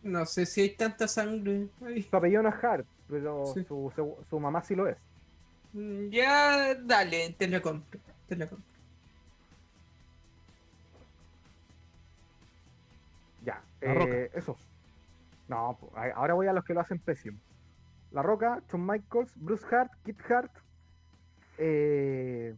[0.04, 1.68] No sé si hay tanta sangre.
[1.86, 2.04] ahí.
[2.04, 3.64] Su apellido no es Hart, pero Sí.
[3.64, 4.98] su, su, su mamá sí lo es.
[5.74, 8.00] Mm, Ya, dale, te la compro.
[8.28, 8.73] Te la compro.
[13.84, 14.38] La eh, Roca.
[14.38, 14.58] esos.
[15.48, 17.38] No, po, a- ahora voy a los que lo hacen pésimo.
[18.12, 20.52] La Roca, Shawn Michaels, Bruce Hart, Kit Hart,
[21.58, 22.56] eh,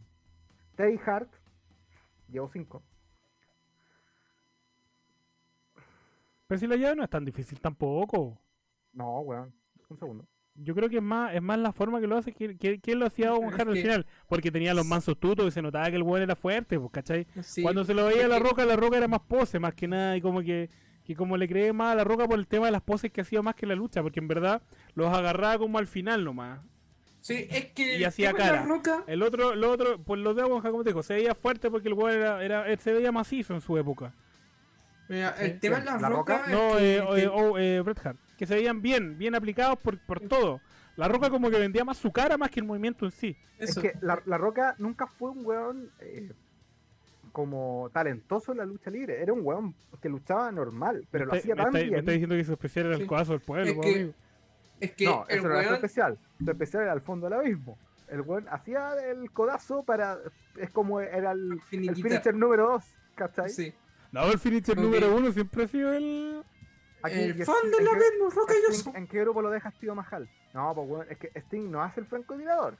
[0.76, 1.28] Teddy Hart.
[2.30, 2.82] Llevo 5.
[6.46, 8.38] Pero si la llave no es tan difícil tampoco.
[8.92, 9.52] No, weón.
[9.88, 10.24] Un segundo.
[10.54, 12.94] Yo creo que es más, es más la forma que lo hace que, que, que
[12.94, 14.06] lo hacía Owen Es Hart al final.
[14.26, 17.26] Porque tenía los mansos tutos y se notaba que el weón era fuerte, pues, ¿cachai?
[17.42, 19.86] Sí, Cuando se lo veía a la roca, la roca era más pose, más que
[19.88, 20.70] nada, y como que,
[21.06, 23.20] que como le creé más a la roca por el tema de las poses que
[23.20, 24.60] hacía más que la lucha, porque en verdad
[24.94, 26.60] los agarraba como al final nomás.
[27.20, 27.98] Sí, es que.
[27.98, 28.60] Y hacía el cara.
[28.60, 31.34] La roca, El otro, lo otro, pues los de Hart, como te digo, se veía
[31.34, 34.12] fuerte porque el weón era, era, se veía macizo en su época.
[35.08, 35.44] mira, Sí.
[35.44, 36.44] el tema de la, ¿La roca.
[36.48, 39.78] No, que- eh, que- eh, oh, eh, Bret Hart, que se veían bien, bien aplicados
[39.78, 40.60] por, por todo.
[40.96, 43.36] La roca como que vendía más su cara más que el movimiento en sí.
[43.58, 43.80] eso.
[43.80, 46.32] Es que la, la Roca nunca fue un weón eh,
[47.36, 49.20] como talentoso en la lucha libre.
[49.20, 51.84] Era un weón que luchaba normal, pero me lo está, hacía me tan está- me
[51.84, 51.98] bien.
[51.98, 53.06] está diciendo que su especial era el Sí.
[53.06, 54.14] codazo del pueblo, Es que- amigo.
[54.80, 55.74] Es que no, el eso no era su weón.
[55.74, 56.18] especial.
[56.42, 57.78] Su especial era al fondo del abismo.
[58.08, 60.16] El weón hacía el codazo para.
[60.56, 62.84] Es como era el, el finisher número 2,
[63.16, 63.50] ¿cachai?
[63.50, 63.74] Sí.
[64.12, 64.84] No, el finisher Ok.
[64.84, 66.42] número uno siempre ha sido el...
[67.02, 68.98] Aquí, el fondo del ¿en qué- abismo, roca.
[68.98, 70.26] ¿En qué grupo lo deja Steve Mahal?
[70.54, 72.78] No, pues weón, es que Sting no hace el francotirador.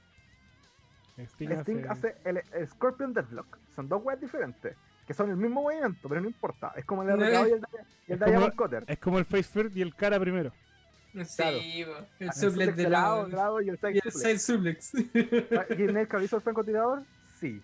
[1.18, 3.58] Sting Sting hace- hace el, el Scorpion Deadlock.
[3.74, 4.76] Son dos weas diferentes.
[5.06, 6.72] Que son el mismo movimiento, pero no importa.
[6.76, 7.60] Es como el es- y el,
[8.08, 8.84] y el Diamond Cutter.
[8.86, 10.52] Es como el face first y el cara primero.
[11.24, 11.42] Sí,
[11.82, 13.26] el El suplex de lado.
[13.26, 14.84] de lado y el side Y el suplex.
[14.84, 15.78] side suplex.
[15.78, 17.02] ¿Y en el hizo el francotirador?
[17.40, 17.62] Sí.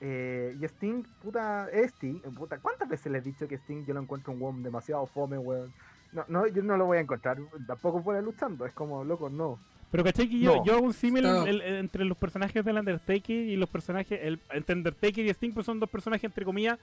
[0.00, 4.00] Eh, y Sting, puta, Sting, puta, ¿cuántas veces le he dicho que Sting yo lo
[4.02, 5.72] encuentro un weón demasiado fome, weón?
[6.12, 9.58] No, no, yo no lo voy a encontrar, tampoco fuera luchando, es como, loco, no.
[9.96, 10.64] Pero ¿cachai que yo, No.
[10.66, 14.20] yo hago un símil entre los personajes del Undertaker y los personajes...
[14.22, 16.78] El, entre Undertaker y Sting pues son dos personajes entre comillas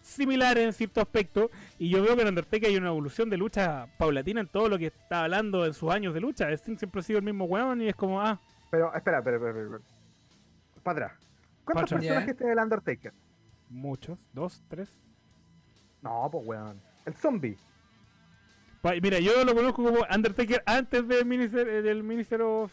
[0.00, 1.50] similares en cierto aspecto.
[1.78, 4.78] Y yo veo que en Undertaker hay una evolución de lucha paulatina en todo lo
[4.78, 6.50] que está hablando en sus años de lucha.
[6.50, 8.40] Sting siempre ha sido el mismo weón y es como, ah,
[8.70, 9.60] Pero, espera, espera, espera.
[9.60, 9.80] espera.
[10.82, 11.20] Para atrás.
[11.66, 13.12] ¿Cuántos personajes tiene el Undertaker?
[13.68, 14.88] muchos, dos, tres.
[16.00, 16.80] No, pues weón.
[17.04, 17.58] El zombie.
[19.02, 22.72] Mira, yo lo conozco como Undertaker antes del Minister, eh, del Minister of,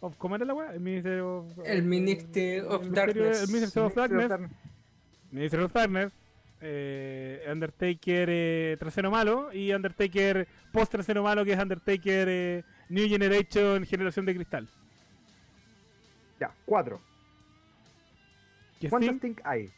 [0.00, 0.72] of- ¿Cómo era la weá?
[0.72, 1.46] El Minister of.
[1.64, 3.42] El Minister of el Darkness.
[3.42, 4.32] El Minister of Darkness.
[5.30, 6.12] Minister of Darkness.
[6.60, 9.52] eh, Undertaker eh, trasero malo.
[9.52, 14.68] Y Undertaker post trasero malo, que es Undertaker eh, New Generation Generación de Cristal.
[16.40, 17.00] Ya, cuatro.
[18.88, 19.70] ¿Cuántos Sting, hay?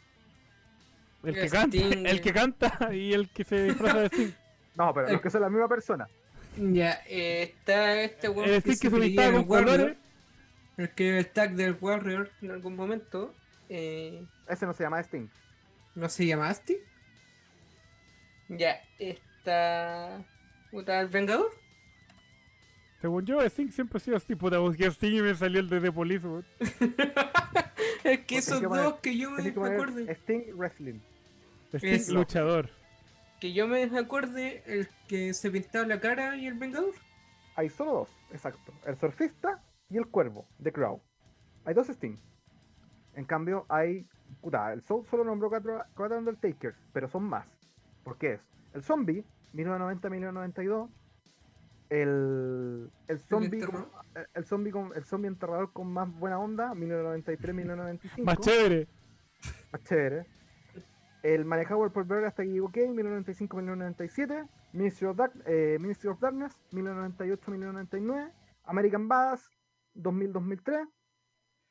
[1.25, 1.79] el que canta,
[2.11, 4.33] el que canta y el que se disfraza de Sting.
[4.75, 5.13] No, pero Eh.
[5.13, 6.09] los que son la misma persona.
[6.57, 9.97] Ya, eh, está este weón El que Sting se que se con colores.
[10.77, 13.35] El que el tag del Warrior en algún momento.
[13.69, 15.29] Eh, Ese no se llama Sting.
[15.95, 16.77] ¿No se llama Asti?
[18.49, 20.23] Ya, está.
[20.71, 21.51] Puta, el Vengador.
[23.01, 24.35] Según yo, Sting siempre ha sido así.
[24.35, 26.27] Puta, busqué a Sting y me salió el de The Police.
[26.27, 26.45] weón.
[26.61, 26.99] es que
[28.03, 30.13] Porque esos que dos poner- que yo me poner acuerde.
[30.15, 31.01] Sting Wrestling.
[31.75, 32.15] Sting Eso.
[32.15, 32.71] luchador.
[33.45, 36.95] Que yo me acuerde el que se pintaba la cara y el Vengador.
[37.57, 38.73] Hay solo dos, exacto.
[38.87, 41.03] El surfista y el cuervo, The Crow.
[41.67, 42.17] Hay dos Sting.
[43.13, 44.09] En cambio, hay.
[44.41, 47.47] Puta, el Soul solo nombró cuatro, cuatro Undertakers, pero son más.
[48.03, 48.41] ¿Por qué es?
[48.73, 50.89] El zombie, 1990-1992.
[51.91, 53.91] El, el zombie con- enterrador?
[54.15, 58.25] el, el zombie con, el zombie enterrador con más buena onda, 1993-1995.
[58.25, 58.89] Más chévere.
[59.71, 60.27] más chévere.
[61.25, 64.47] El manejado por Berger hasta que llegó Kane, 1995-1997.
[64.75, 68.31] Ministry of, Dark, eh, Ministry of Darkness, 1998-1999.
[68.65, 69.51] American Badass,
[69.95, 70.87] 2000-2003.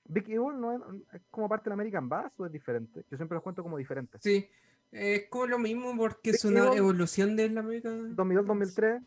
[0.06, 0.82] Big Evil no es,
[1.14, 3.06] es como parte del American Badass o es diferente.
[3.12, 4.22] Yo siempre los cuento como diferentes.
[4.24, 4.50] Sí.
[4.92, 6.80] Es como lo mismo porque es una Evil.
[6.80, 7.90] evolución del América.
[7.90, 9.06] 2002-2003.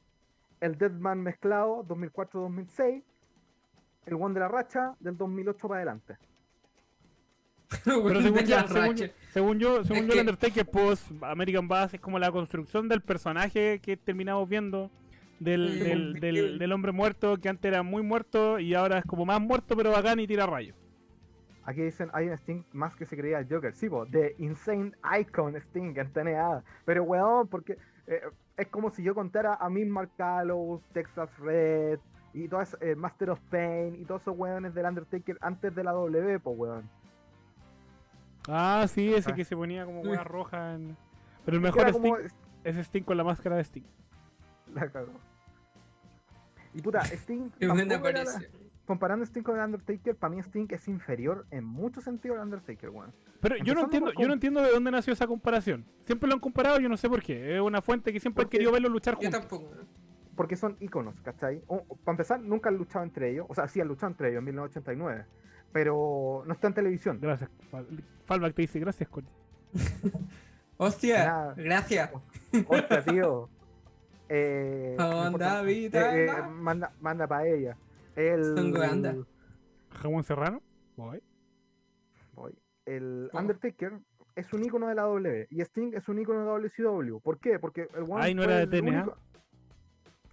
[0.61, 3.03] El Deadman mezclado, 2004-2006.
[4.07, 6.17] El One de la Racha, del 2008 para adelante.
[7.85, 11.67] Pero según, yo, según, yo- según yo, según Es yo, que- el Undertaker post American
[11.69, 14.91] Bass es como la construcción del personaje que terminamos viendo
[15.41, 19.27] del, del, del- del hombre muerto que antes era muy muerto y ahora es como
[19.27, 20.77] más muerto pero bacán y tira rayos.
[21.65, 23.75] Aquí dicen, hay un Sting más que se creía el Joker.
[23.75, 26.63] Sí, po, The Insane Icon Sting en TNA.
[26.85, 28.21] Pero weón, porque eh,
[28.57, 31.99] es como si yo contara a Mick Mark Gallows, Texas Red,
[32.33, 35.83] y todo eso, eh, Master of Pain, y todos esos weones del Undertaker antes de
[35.83, 36.89] la W, pues weón.
[38.49, 40.75] Ah, sí, ese que se ponía como hueá roja.
[40.75, 40.97] en-
[41.45, 42.17] Pero el mejor Sting como-
[42.65, 43.85] es Sting con la máscara de Sting.
[44.75, 45.13] La cagó.
[46.75, 48.43] Y puta, Sting, era la-
[48.85, 52.91] comparando Sting con el Undertaker, para mí Sting es inferior en muchos sentidos al Undertaker,
[52.91, 53.13] weón.
[53.41, 55.85] Pero yo no entiendo, yo no entiendo de dónde nació esa comparación.
[56.05, 57.55] Siempre lo han comparado, yo no sé por qué.
[57.57, 59.41] Es una fuente que siempre han Porque- querido verlo luchar Yo juntos.
[59.41, 59.71] tampoco.
[60.35, 61.63] Porque son íconos, ¿cachai?
[61.67, 63.47] O, para empezar, nunca han luchado entre ellos.
[63.49, 65.25] O sea, sí han luchado entre ellos en 1989.
[65.73, 67.19] Pero no está en televisión.
[67.21, 67.51] Gracias.
[67.71, 67.87] Fal-
[68.25, 69.27] Fallback te dice gracias, Cody.
[70.79, 71.55] Hostia, Nada.
[71.57, 72.11] gracias.
[72.69, 73.49] Hostia, tío.
[74.29, 76.49] Eh, Onda, vida, Eh, eh, anda.
[76.49, 77.77] manda, manda para ella.
[78.17, 79.15] El, anda.
[79.93, 80.61] Jamón serrano.
[80.97, 81.23] Voy.
[82.35, 82.53] voy.
[82.87, 83.39] el Oh.
[83.39, 84.01] Undertaker
[84.35, 85.47] es un ícono de la W.
[85.49, 87.21] Y Sting es un ícono de WCW.
[87.21, 87.61] ¿Por qué?
[87.61, 89.03] Porque el one Ay, no era de el TNA.
[89.03, 89.17] único-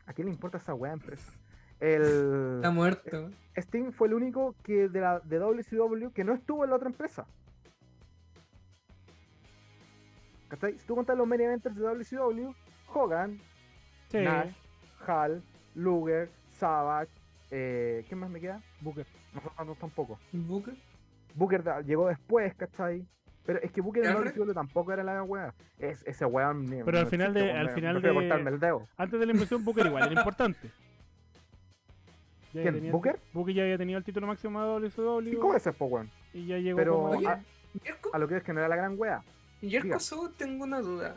[0.07, 1.31] ¿A quién le importa esa weá empresa?
[1.83, 2.55] El...
[2.55, 3.29] Está muerto.
[3.57, 6.87] Sting fue el único que de la de WCW que no estuvo en la otra
[6.89, 7.25] empresa.
[10.47, 10.77] ¿Cachai?
[10.77, 12.53] Si tú contas los main eventers de WCW,
[12.93, 13.39] Hogan,
[14.09, 14.19] Sí.
[14.19, 14.53] Nash,
[15.07, 15.41] Hall,
[15.75, 17.09] Luger, Savage,
[17.51, 18.61] eh, ¿quién más me queda?
[18.81, 19.05] Booker.
[19.33, 20.19] Nosotros tampoco.
[20.31, 20.75] Booker.
[21.35, 23.05] Booker da- llegó después, ¿cachai?
[23.45, 24.13] Pero es que Booker en.
[24.13, 25.53] WCW tampoco era la weá.
[25.79, 26.65] Es, ese weón.
[26.85, 28.87] Pero al no final existe, de- al final de- cortarme el dedo.
[28.95, 30.69] Antes de la inversión, Booker igual era importante.
[32.53, 32.91] Ya ¿Quién?
[32.91, 33.19] ¿Booker?
[33.33, 36.09] Booker ya había tenido el título máximo de WCW Cinco veces, po, weón.
[36.33, 37.09] y ya llegó Pero como...
[37.09, 39.23] Oye, a, lo que es que no era la gran weá.
[39.61, 39.99] Yerko diga.
[39.99, 41.15] Sou, tengo una duda.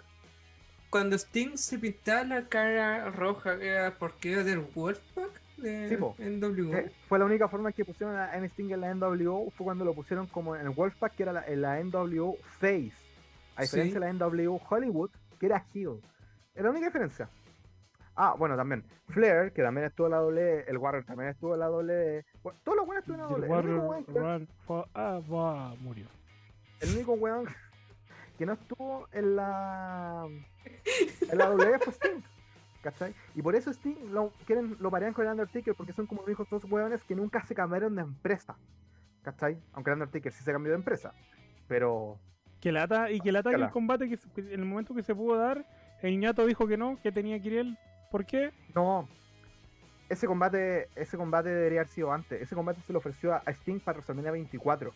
[0.89, 5.43] Cuando Sting se pintaba la cara roja, ¿era porque era del Wolfpack?
[5.59, 6.15] De Sí, po.
[6.19, 6.75] NWO.
[6.75, 9.85] Eh, fue la única forma que pusieron a N Sting en la NWO fue cuando
[9.85, 12.93] lo pusieron como en el Wolfpack que era la, en la NWO Face
[13.57, 13.93] a diferencia Sí.
[13.95, 15.11] de la NWO Hollywood
[15.41, 16.01] que era Heel
[16.55, 17.29] es la única diferencia
[18.17, 21.61] ah bueno también Flair que también estuvo en la W el Warrior también estuvo en
[21.61, 21.69] la
[22.43, 24.13] bueno, todos los buenos estuvieron en la W el único, Warrior weón que-
[25.81, 26.07] murió.
[26.81, 27.47] el único weón
[28.39, 30.27] que no estuvo en la
[31.31, 32.23] en la W fue Sting
[32.83, 33.15] ¿cachai?
[33.35, 36.47] y por eso Sting lo quieren lo parean con el Undertaker porque son como dijo
[36.51, 38.57] dos weones que nunca se cambiaron de empresa
[39.23, 39.59] ¿cachai?
[39.73, 41.13] aunque el Undertaker sí se cambió de empresa
[41.69, 42.19] pero
[42.61, 45.37] Que lata, y que lata que el combate, que en el momento que se pudo
[45.37, 45.67] dar,
[46.01, 47.79] el ñato dijo que no, que tenía que ir él.
[48.11, 48.51] ¿Por qué?
[48.75, 49.09] No.
[50.09, 52.41] Ese combate, ese combate debería haber sido antes.
[52.41, 54.93] Ese combate se lo ofreció a a Sting para WrestleMania 24.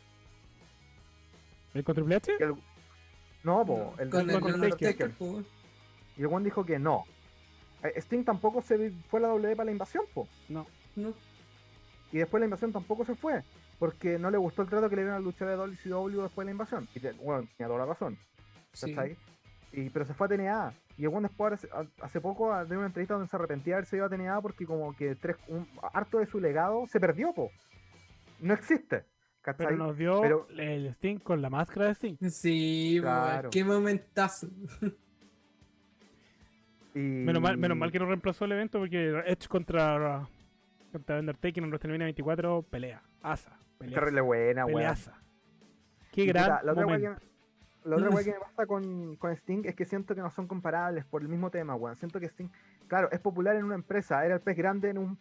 [1.75, 2.33] ¿El con Triple H?
[2.39, 2.55] El-
[3.43, 4.55] No, po, No, el con con el.
[4.55, 5.43] Undertaker, po.
[6.17, 7.05] Y el Juan dijo que no.
[7.83, 10.29] Eh, Sting tampoco se fue a la W para la invasión, po.
[10.49, 10.67] No.
[10.97, 11.13] No.
[12.13, 13.43] Y después la invasión tampoco se fue.
[13.79, 16.47] Porque no le gustó el trato que le dieron al luchador de WCW después de
[16.47, 16.87] la invasión.
[16.95, 18.19] Y bueno, tenía toda la razón.
[18.75, 18.95] Sí.
[18.95, 19.17] ¿cachai?
[19.73, 20.75] Y, pero se fue a TNA.
[21.01, 21.67] Y el después,
[22.03, 24.67] hace, poco, a- de una entrevista donde se arrepentía de haberse ido a TNA porque
[24.67, 27.51] como que tres, un, harto de su legado se perdió, po.
[28.41, 29.05] No existe.
[29.41, 29.67] ¿Cachai?
[29.69, 32.17] Pero nos dio Pero- el Sting con la máscara de Sting.
[32.29, 33.49] Sí, Claro.
[33.51, 34.49] qué momentazo.
[36.95, 40.29] Y- Menos mal, menos mal que no reemplazó el evento porque Edge contra,
[40.93, 43.01] contra Undertaker en WrestleMania 24 pelea.
[43.23, 43.57] Asa.
[43.79, 43.99] Pelea.
[44.01, 44.67] Terrible buena.
[44.67, 45.15] Peleaza.
[46.11, 47.23] Qué Y gran puta, la otra wea momento.
[47.91, 50.47] La otra wea que me pasa con, con Sting es que siento que no son
[50.47, 51.97] comparables por el mismo tema, weón.
[51.97, 52.49] Siento que Sting,
[52.89, 55.19] claro, es popular en una empresa, era el pez grande en un,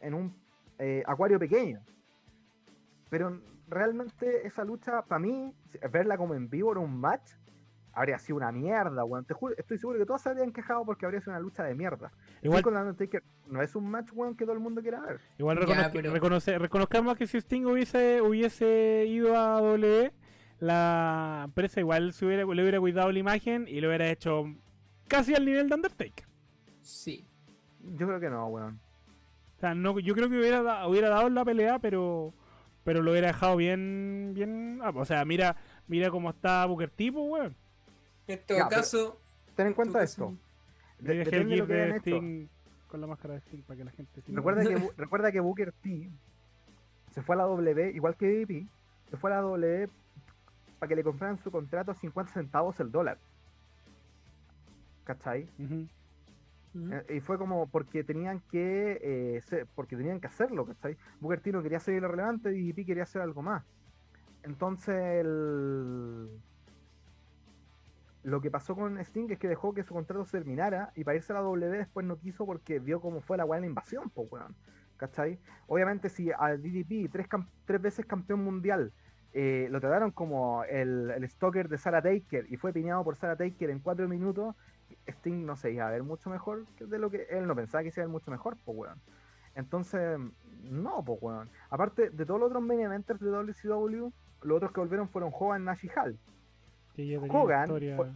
[0.00, 0.34] en un
[0.78, 1.80] eh, acuario pequeño.
[3.08, 5.52] Pero realmente esa lucha, para mí,
[5.92, 7.32] verla como en vivo en un match,
[7.92, 9.24] habría sido una mierda, weón.
[9.24, 11.74] Te juro, estoy seguro que todos se habrían quejado porque habría sido una lucha de
[11.74, 12.12] mierda.
[12.42, 15.20] Igual, con Undertaker no es un match, weón, que todo el mundo quiera ver.
[15.38, 20.12] igual Ya, reconoz- pero- reconoce- reconozcamos que si Sting hubiese, hubiese ido a W,
[20.60, 24.44] la empresa igual se hubiera, le hubiera cuidado la imagen y lo hubiera hecho
[25.08, 26.26] casi al nivel de Undertaker.
[26.82, 27.26] Sí.
[27.98, 28.80] Yo creo que no, weón.
[29.56, 32.32] O sea, no, yo creo que hubiera, da- hubiera dado la pelea, pero
[32.84, 34.78] pero lo hubiera dejado bien, bien.
[34.82, 35.56] ah, O sea, mira,
[35.88, 37.56] mira cómo está Booker T, pues, weón.
[38.28, 39.20] En todo Ya, pero-
[39.56, 40.34] ten en cuenta esto.
[41.00, 41.98] De- de lo que de.
[41.98, 42.46] Sting
[42.88, 45.72] con la máscara de Sting para que la gente se Recuerda que, recuerda que Booker
[45.72, 46.08] T
[47.10, 48.66] se fue a la W, igual que DDP,
[49.10, 49.88] se fue a la W
[50.78, 53.20] para que le compraran su contrato a 50 centavos el dólar.
[55.04, 55.54] ¿Cachai?
[56.90, 60.96] Eh, y fue como porque tenían que eh, ser- porque tenían que hacerlo, ¿cachai?
[61.20, 63.64] Booker T no quería ser irrelevante y DDP quería hacer algo más.
[64.42, 66.42] Entonces el...
[68.22, 71.16] lo que pasó con Sting es que dejó que su contrato se terminara y para
[71.16, 73.66] irse a la W después no quiso porque vio cómo fue la weá de la
[73.68, 74.56] invasión, pues weón.
[74.96, 75.40] ¿Cachai?
[75.66, 77.26] Obviamente si a DDP, tres,
[77.64, 78.94] tres veces campeón mundial,
[79.32, 83.36] eh, lo trataron como el, el stalker de Sarah Taker y fue piñado por Sarah
[83.36, 84.54] Taker en cuatro minutos,
[85.06, 87.82] Sting no se iba a ver mucho mejor que de lo que él no pensaba
[87.84, 89.00] que se iba a ver mucho mejor, pues weón.
[89.54, 90.18] Entonces,
[90.64, 91.48] no, pues weón.
[91.70, 94.10] Aparte de todos los otros main eventers de WCW,
[94.42, 96.18] los otros que volvieron fueron Hogan, Nash y Hall.
[97.28, 97.66] Que Hogan
[97.96, 98.10] fue-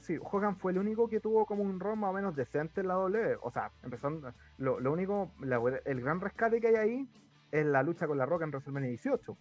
[0.00, 2.88] Sí, Hogan fue el único que tuvo como un rol más o menos decente en
[2.88, 3.36] la W.
[3.42, 7.08] O sea, empezando, lo, lo único, la- el gran rescate que hay ahí
[7.52, 9.36] es la lucha con la Roca en WrestleMania 18.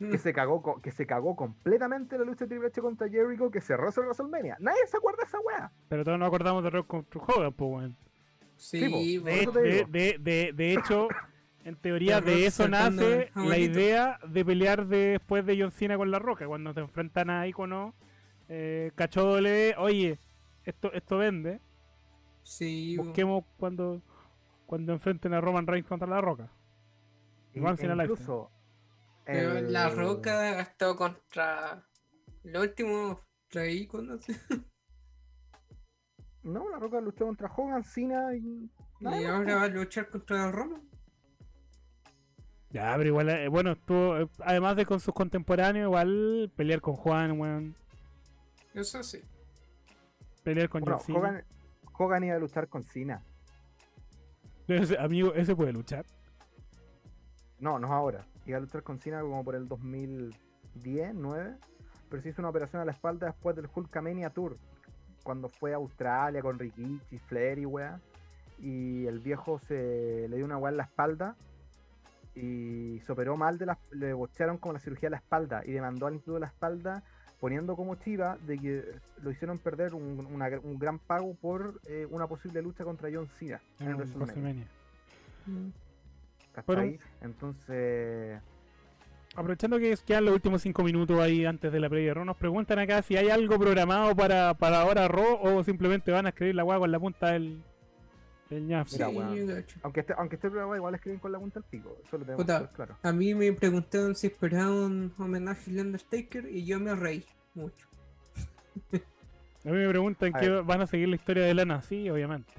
[0.00, 3.60] Que se cagó, que se cagó completamente la lucha de Triple H contra Jericho que
[3.60, 4.56] cerró ese WrestleMania.
[4.58, 5.70] Nadie se acuerda de esa wea.
[5.90, 7.96] Pero todos nos acordamos de Rock contra Hogan, pues, weón.
[8.56, 9.18] Sí.
[9.18, 11.08] De, te de, de, de, de hecho,
[11.64, 16.18] en teoría de eso nace la idea de pelear después de John Cena con La
[16.18, 17.94] Roca, cuando se enfrentan a Icono,
[18.48, 20.18] eh, Cacho W, oye,
[20.64, 21.60] esto, esto vende,
[22.42, 24.00] Sí, busquemos cuando,
[24.66, 26.48] cuando enfrenten a Roman Reigns contra La Roca.
[27.54, 28.50] Y- Once e incluso.
[29.24, 31.86] Pero el- La Roca ha estado contra
[32.44, 34.38] lo último traí cuando se-
[36.42, 38.70] No, la Roca luchó contra Hogan, Cena y.
[39.00, 40.82] nada y ahora va a luchar contra el Roman.
[42.70, 46.94] Ya, pero igual, eh, bueno, estuvo, eh, además de con sus contemporáneos, igual pelear con
[46.94, 47.74] Juan, weón,
[48.74, 49.20] Eso sí.
[50.44, 51.18] pelear con Bueno, John Cena.
[51.18, 51.44] Hogan,
[51.98, 53.22] Hogan iba a luchar con Cena.
[54.68, 56.06] Ese- amigo, ese puede luchar.
[57.58, 58.24] No, no ahora.
[58.50, 61.54] Iba a luchar con Cena como por el 2010, 9.
[62.08, 64.56] Pero se hizo una operación a la espalda después del Hulkamania Tour.
[65.22, 68.00] Cuando fue a Australia con Rikichi, Flair y weá.
[68.58, 71.36] Y el viejo se le dio una weá en la espalda.
[72.34, 73.78] Y se operó mal de la.
[73.92, 75.62] Le bochearon como la cirugía de la espalda.
[75.64, 77.02] Y demandó al Instituto de la Espalda
[77.40, 78.84] poniendo como chiva de que
[79.22, 83.28] lo hicieron perder un, una- un gran pago por eh, una posible lucha contra John
[83.38, 84.66] Cena en en WrestleMania.
[85.46, 85.72] WrestleMania.
[87.20, 88.40] Entonces.
[89.36, 92.36] Aprovechando que quedan los últimos cinco minutos ahí antes de la previa de Raw, nos
[92.36, 96.56] preguntan acá si hay algo programado para, para ahora Raw o simplemente van a escribir
[96.56, 97.62] la guagua con la punta del,
[98.48, 98.92] del ñaf.
[98.92, 99.76] Mira, sí.
[99.82, 101.96] Aunque esté, aunque esté el programa, igual escriben con la punta al pico.
[102.04, 102.96] Eso lo tenemos claro.
[103.02, 107.86] A mí me preguntaron si esperaba un homenaje al Undertaker y yo me reí mucho.
[108.92, 112.52] A mí me preguntan A que van a seguir la historia de Lana, sí, obviamente.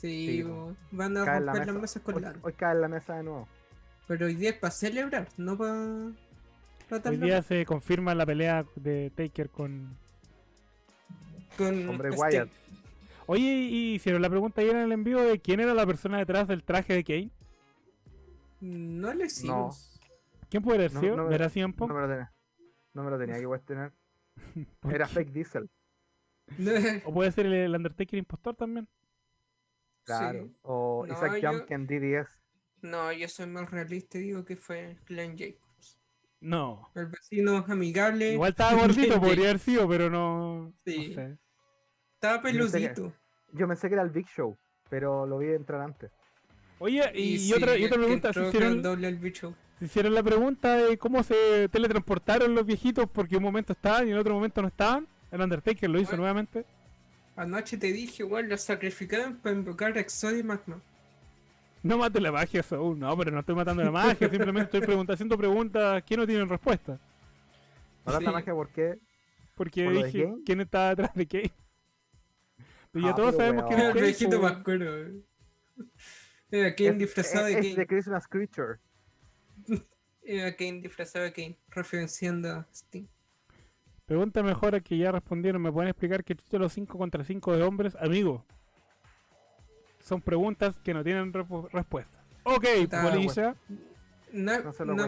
[0.00, 0.44] Sí, Sí,
[0.90, 1.80] van a Cae en la romper las mesa.
[1.80, 3.48] mesas con Hoy, hoy cae en la mesa de nuevo.
[4.06, 5.72] Pero hoy día es para celebrar, no para.
[5.74, 9.96] No tan Hoy día se confirma la pelea de Taker con.
[11.56, 12.48] Con Hombre este- Wyatt.
[13.26, 16.46] Oye, y hicieron la pregunta ayer en el envío de quién era la persona detrás
[16.46, 17.30] del traje de Kane.
[18.60, 19.98] No le hicimos.
[20.48, 21.16] ¿Quién puede haber No, sido?
[21.16, 22.32] no me- ¿Verá CM No me lo tenía.
[22.94, 23.92] No me lo tenía que cuestionar.
[24.80, 25.14] ¿Por Era qué?
[25.14, 25.70] fake diesel.
[27.04, 28.86] O puede ser el Undertaker impostor también.
[30.06, 30.44] Claro.
[30.46, 30.56] Sí.
[30.62, 32.28] O No, Isaac yo- Jump en DDS.
[32.82, 35.98] No, yo soy más realista y digo que fue Glenn Jacobs.
[36.40, 36.88] No.
[36.94, 38.34] El vecino amigable.
[38.34, 40.72] Igual estaba gordito, podría haber sido, pero no.
[40.84, 41.08] Sí.
[41.08, 41.38] No sé.
[42.14, 43.12] Estaba peludito.
[43.52, 44.56] Yo pensé que era el Big Show,
[44.88, 46.10] pero lo vi entrar antes.
[46.78, 49.54] Oye, y, sí, otra, y otra pregunta: ¿se hicieron, doble al bicho.
[49.78, 54.10] se hicieron la pregunta de cómo se teletransportaron los viejitos porque un momento estaban y
[54.12, 55.08] en otro momento no estaban?
[55.30, 56.22] El Undertaker lo hizo Bueno.
[56.22, 56.66] nuevamente.
[57.36, 60.80] Anoche te dije, igual lo sacrificaron para invocar a Exodia Magma.
[61.82, 62.98] No mate la magia, Saúl.
[62.98, 64.28] No, pero no estoy matando la magia.
[64.28, 66.98] simplemente estoy pregunta- haciendo preguntas que no tienen respuesta.
[68.04, 68.24] Da Sí.
[68.24, 68.98] la magia porque
[69.54, 71.52] Porque ¿Por dije quién está detrás de Kane.
[72.92, 73.80] Pero ya Ah, todos pero sabemos quién weón.
[73.80, 74.06] es el Kane.
[74.06, 75.22] viejito más cuero.
[76.50, 77.76] Era Kane es, disfrazado es- de es Kane.
[77.76, 78.78] de Christmas Creature.
[80.22, 83.06] Era Kane disfrazado de Kane, referenciando a Sting.
[84.06, 85.60] Pregunta mejor a que ya respondieron.
[85.60, 87.96] ¿Me pueden explicar qué chucha los 5 contra 5 de hombres?
[88.00, 88.44] Amigo.
[90.00, 92.22] Son preguntas que no tienen respuesta.
[92.44, 93.56] Ok, Está Polilla.
[94.32, 95.06] No, No se lo no,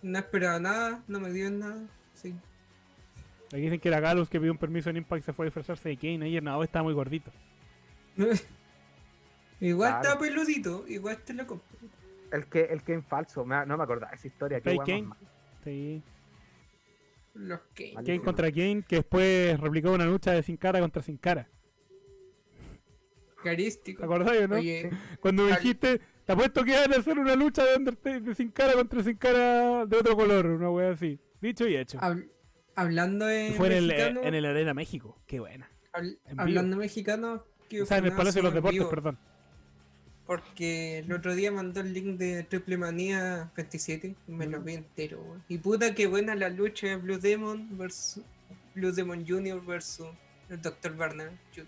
[0.00, 1.86] no esperaba nada, no me dio nada.
[2.14, 2.34] Sí.
[3.52, 5.46] Aquí dicen que era Galus que pidió un permiso en Impact y se fue a
[5.46, 6.24] disfrazarse de Kane.
[6.24, 7.30] Ayer no, está muy gordito.
[9.60, 10.02] igual Claro.
[10.02, 11.66] estaba peludito, igual te lo compro.
[12.32, 13.44] El que el Kane falso.
[13.44, 14.60] me- no me acordaba esa historia.
[14.60, 15.08] qué Fake Kane.
[15.64, 16.02] Sí.
[17.38, 17.94] Los Kane.
[18.04, 21.48] Kane contra Kane, que después replicó una lucha de sin cara contra sin cara.
[23.42, 24.00] Carístico.
[24.00, 24.56] ¿Te acordás, no?
[24.56, 28.34] Oye, Cuando me dijiste, te apuesto que van a hacer una lucha de, Undertaker de
[28.34, 31.20] sin cara contra sin cara de otro color, una wea así.
[31.40, 31.98] Dicho y hecho.
[31.98, 32.28] hab-
[32.74, 35.20] hablando de Y fue en el, mexicano, en el Arena México.
[35.26, 35.70] Qué buena.
[35.92, 36.42] habl- en vivo.
[36.42, 39.18] hablando mexicano, que O sea, en el Palacio de los Deportes, vivo, perdón.
[40.28, 44.64] Porque el otro día mandó el link de Triple Manía 27 y me lo Mm.
[44.64, 45.22] vi entero.
[45.22, 45.42] weón.
[45.48, 48.22] Y puta que buena la lucha de Blue Demon versus
[48.74, 49.64] Blue Demon Jr.
[49.64, 50.06] versus
[50.50, 50.94] el Dr.
[50.96, 51.66] Barner Jr.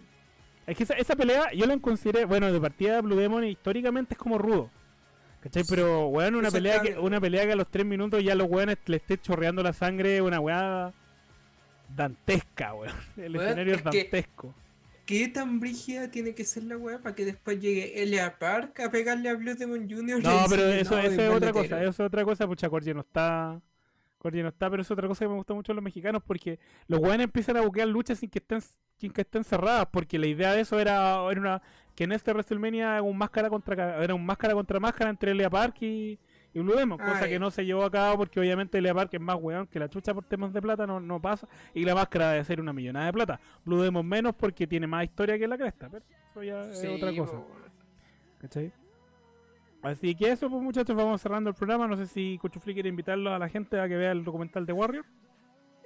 [0.67, 4.19] Es que esa, esa pelea yo la consideré, bueno, de partida Blue Demon históricamente es
[4.19, 4.71] como rudo.
[5.43, 5.65] ¿Cachai?
[5.65, 5.71] Sí.
[5.71, 8.47] Pero, weón, una Eso pelea, que, una pelea que a los 3 minutos ya los
[8.47, 10.93] weones le esté chorreando la sangre, una weá
[11.97, 12.95] dantesca, weón.
[13.17, 14.55] El Weón, escenario es dantesco.
[15.11, 18.93] ¿Qué tan brígida tiene que ser la weá para que después llegue Elia Park a
[18.93, 20.23] pegarle a Blue Demon Jr.?
[20.23, 21.79] No, pero eso, "No, eso es otra cosa, tiro"?
[21.79, 23.61] eso es otra cosa, pucha, Corgi no está.
[24.19, 26.61] Corgi no está, pero es otra cosa que me gusta mucho de los mexicanos porque
[26.87, 28.61] los weones empiezan a buquear luchas sin que estén
[28.99, 31.63] sin que estén cerradas, porque la idea de eso era, era una
[31.97, 35.51] que en este WrestleMania era un máscara contra era un máscara contra máscara entre Elia
[35.51, 36.21] Park y,
[36.53, 39.21] y Blue Demon, cosa que no se llevó a cabo porque obviamente Elia Park es
[39.21, 42.33] más weón que la chucha por temas de plata no, no pasa, y la máscara
[42.33, 43.41] debe ser una millonada de plata.
[43.65, 46.97] Blue Demon menos porque tiene más historia que la cresta, pero eso ya Sí, es
[47.03, 47.33] otra cosa.
[47.33, 47.47] po.
[48.41, 48.73] ¿Cachai?
[49.83, 51.87] Así que eso, pues muchachos, vamos cerrando el programa.
[51.87, 54.73] No sé si Cuchufli quiere invitarlo a la gente a que vea el documental de
[54.75, 55.05] Warrior.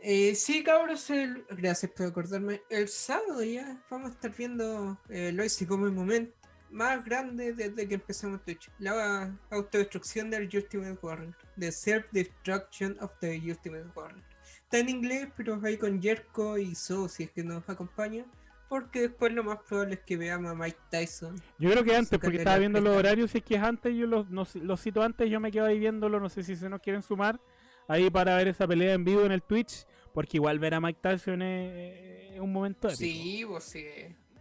[0.03, 2.61] Eh, sí, cabros, el- gracias por acordarme.
[2.69, 6.35] El sábado ya vamos a estar viendo eh, hoy sí como el momento
[6.71, 8.71] más grande desde que empezamos Twitch.
[8.79, 11.37] La autodestrucción del Ultimate Warrior.
[11.59, 14.23] The Self-Destruction of the Ultimate Warrior.
[14.63, 18.25] Está en inglés, pero ahí con Jerko y So, si es que nos acompaña.
[18.69, 21.41] Porque después lo más probable es que veamos a Mike Tyson.
[21.59, 23.31] Yo creo que antes, porque estaba viendo los horarios.
[23.31, 25.31] Si es que es antes, yo los, no los cito antes.
[25.31, 26.19] Yo me quedo ahí viéndolo.
[26.19, 27.41] No sé si se nos quieren sumar
[27.87, 29.87] ahí para ver esa pelea en vivo en el Twitch.
[30.13, 32.99] Porque igual ver a Mike Tyson es, es un momento épico.
[32.99, 33.85] Sí, pues sí.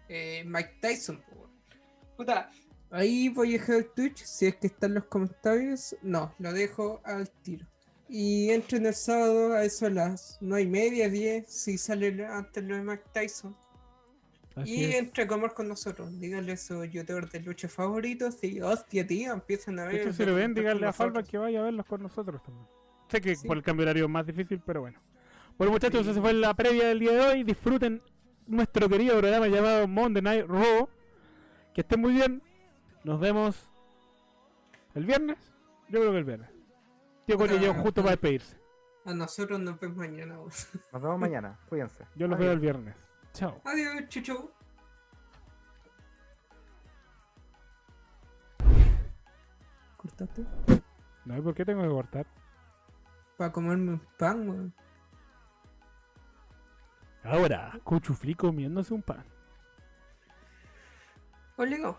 [0.10, 1.22] eh, Mike Tyson.
[2.18, 2.49] Puta,
[2.91, 4.24] ahí voy a dejar el Twitch.
[4.24, 7.66] Si es que están los comentarios, no, lo dejo al tiro.
[8.09, 12.64] Y entren el sábado a eso a las 9 y media, 10, si sale antes
[12.64, 13.55] lo de Mike Tyson.
[14.55, 14.95] Así y es.
[14.95, 16.20] entre a comer con nosotros.
[16.20, 18.43] Díganle a sus youtubers de lucha favoritos.
[18.43, 20.01] Y hostia, tío, empiezan a ver.
[20.07, 22.68] el si lo ven, díganle a Falva que vaya a verlos con nosotros también.
[23.09, 23.47] Sé que Sí.
[23.47, 24.99] por el cambio de horario es más difícil, pero bueno.
[25.57, 26.11] Bueno, muchachos, Sí.
[26.11, 27.43] esa fue la previa del día de hoy.
[27.43, 28.01] Disfruten
[28.45, 30.88] nuestro querido programa llamado Monday Night Raw.
[31.74, 32.42] Que estén muy bien.
[33.04, 33.70] Nos vemos
[34.96, 35.38] el viernes.
[35.90, 36.50] Yo creo que el viernes.
[37.26, 38.58] Tío Coño llegó justo para despedirse.
[39.06, 40.38] A nosotros nos vemos mañana.
[40.38, 40.50] weón.
[40.92, 41.60] Nos vemos mañana.
[41.70, 42.06] Cuídense.
[42.16, 42.40] Yo los Adiós.
[42.40, 42.96] veo el viernes.
[43.34, 43.62] Chao.
[43.66, 44.50] Adiós, chuchu.
[49.98, 50.46] ¿Cortaste?
[51.26, 52.26] No, ¿y por qué tengo que cortar?
[53.38, 54.74] Para comerme un pan, weón.
[57.24, 59.24] Ahora, Cuchufli comiéndose un pan.
[61.58, 61.97] Olegado.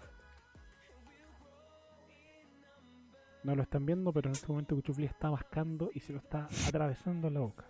[3.45, 6.49] No lo están viendo, pero en este momento Cuchufli está mascando y se lo está
[6.67, 7.67] atravesando en la boca.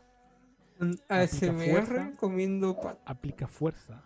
[0.78, 2.12] Aplica ASMR fuerza.
[2.16, 2.98] comiendo.
[3.04, 4.02] Aplica fuerza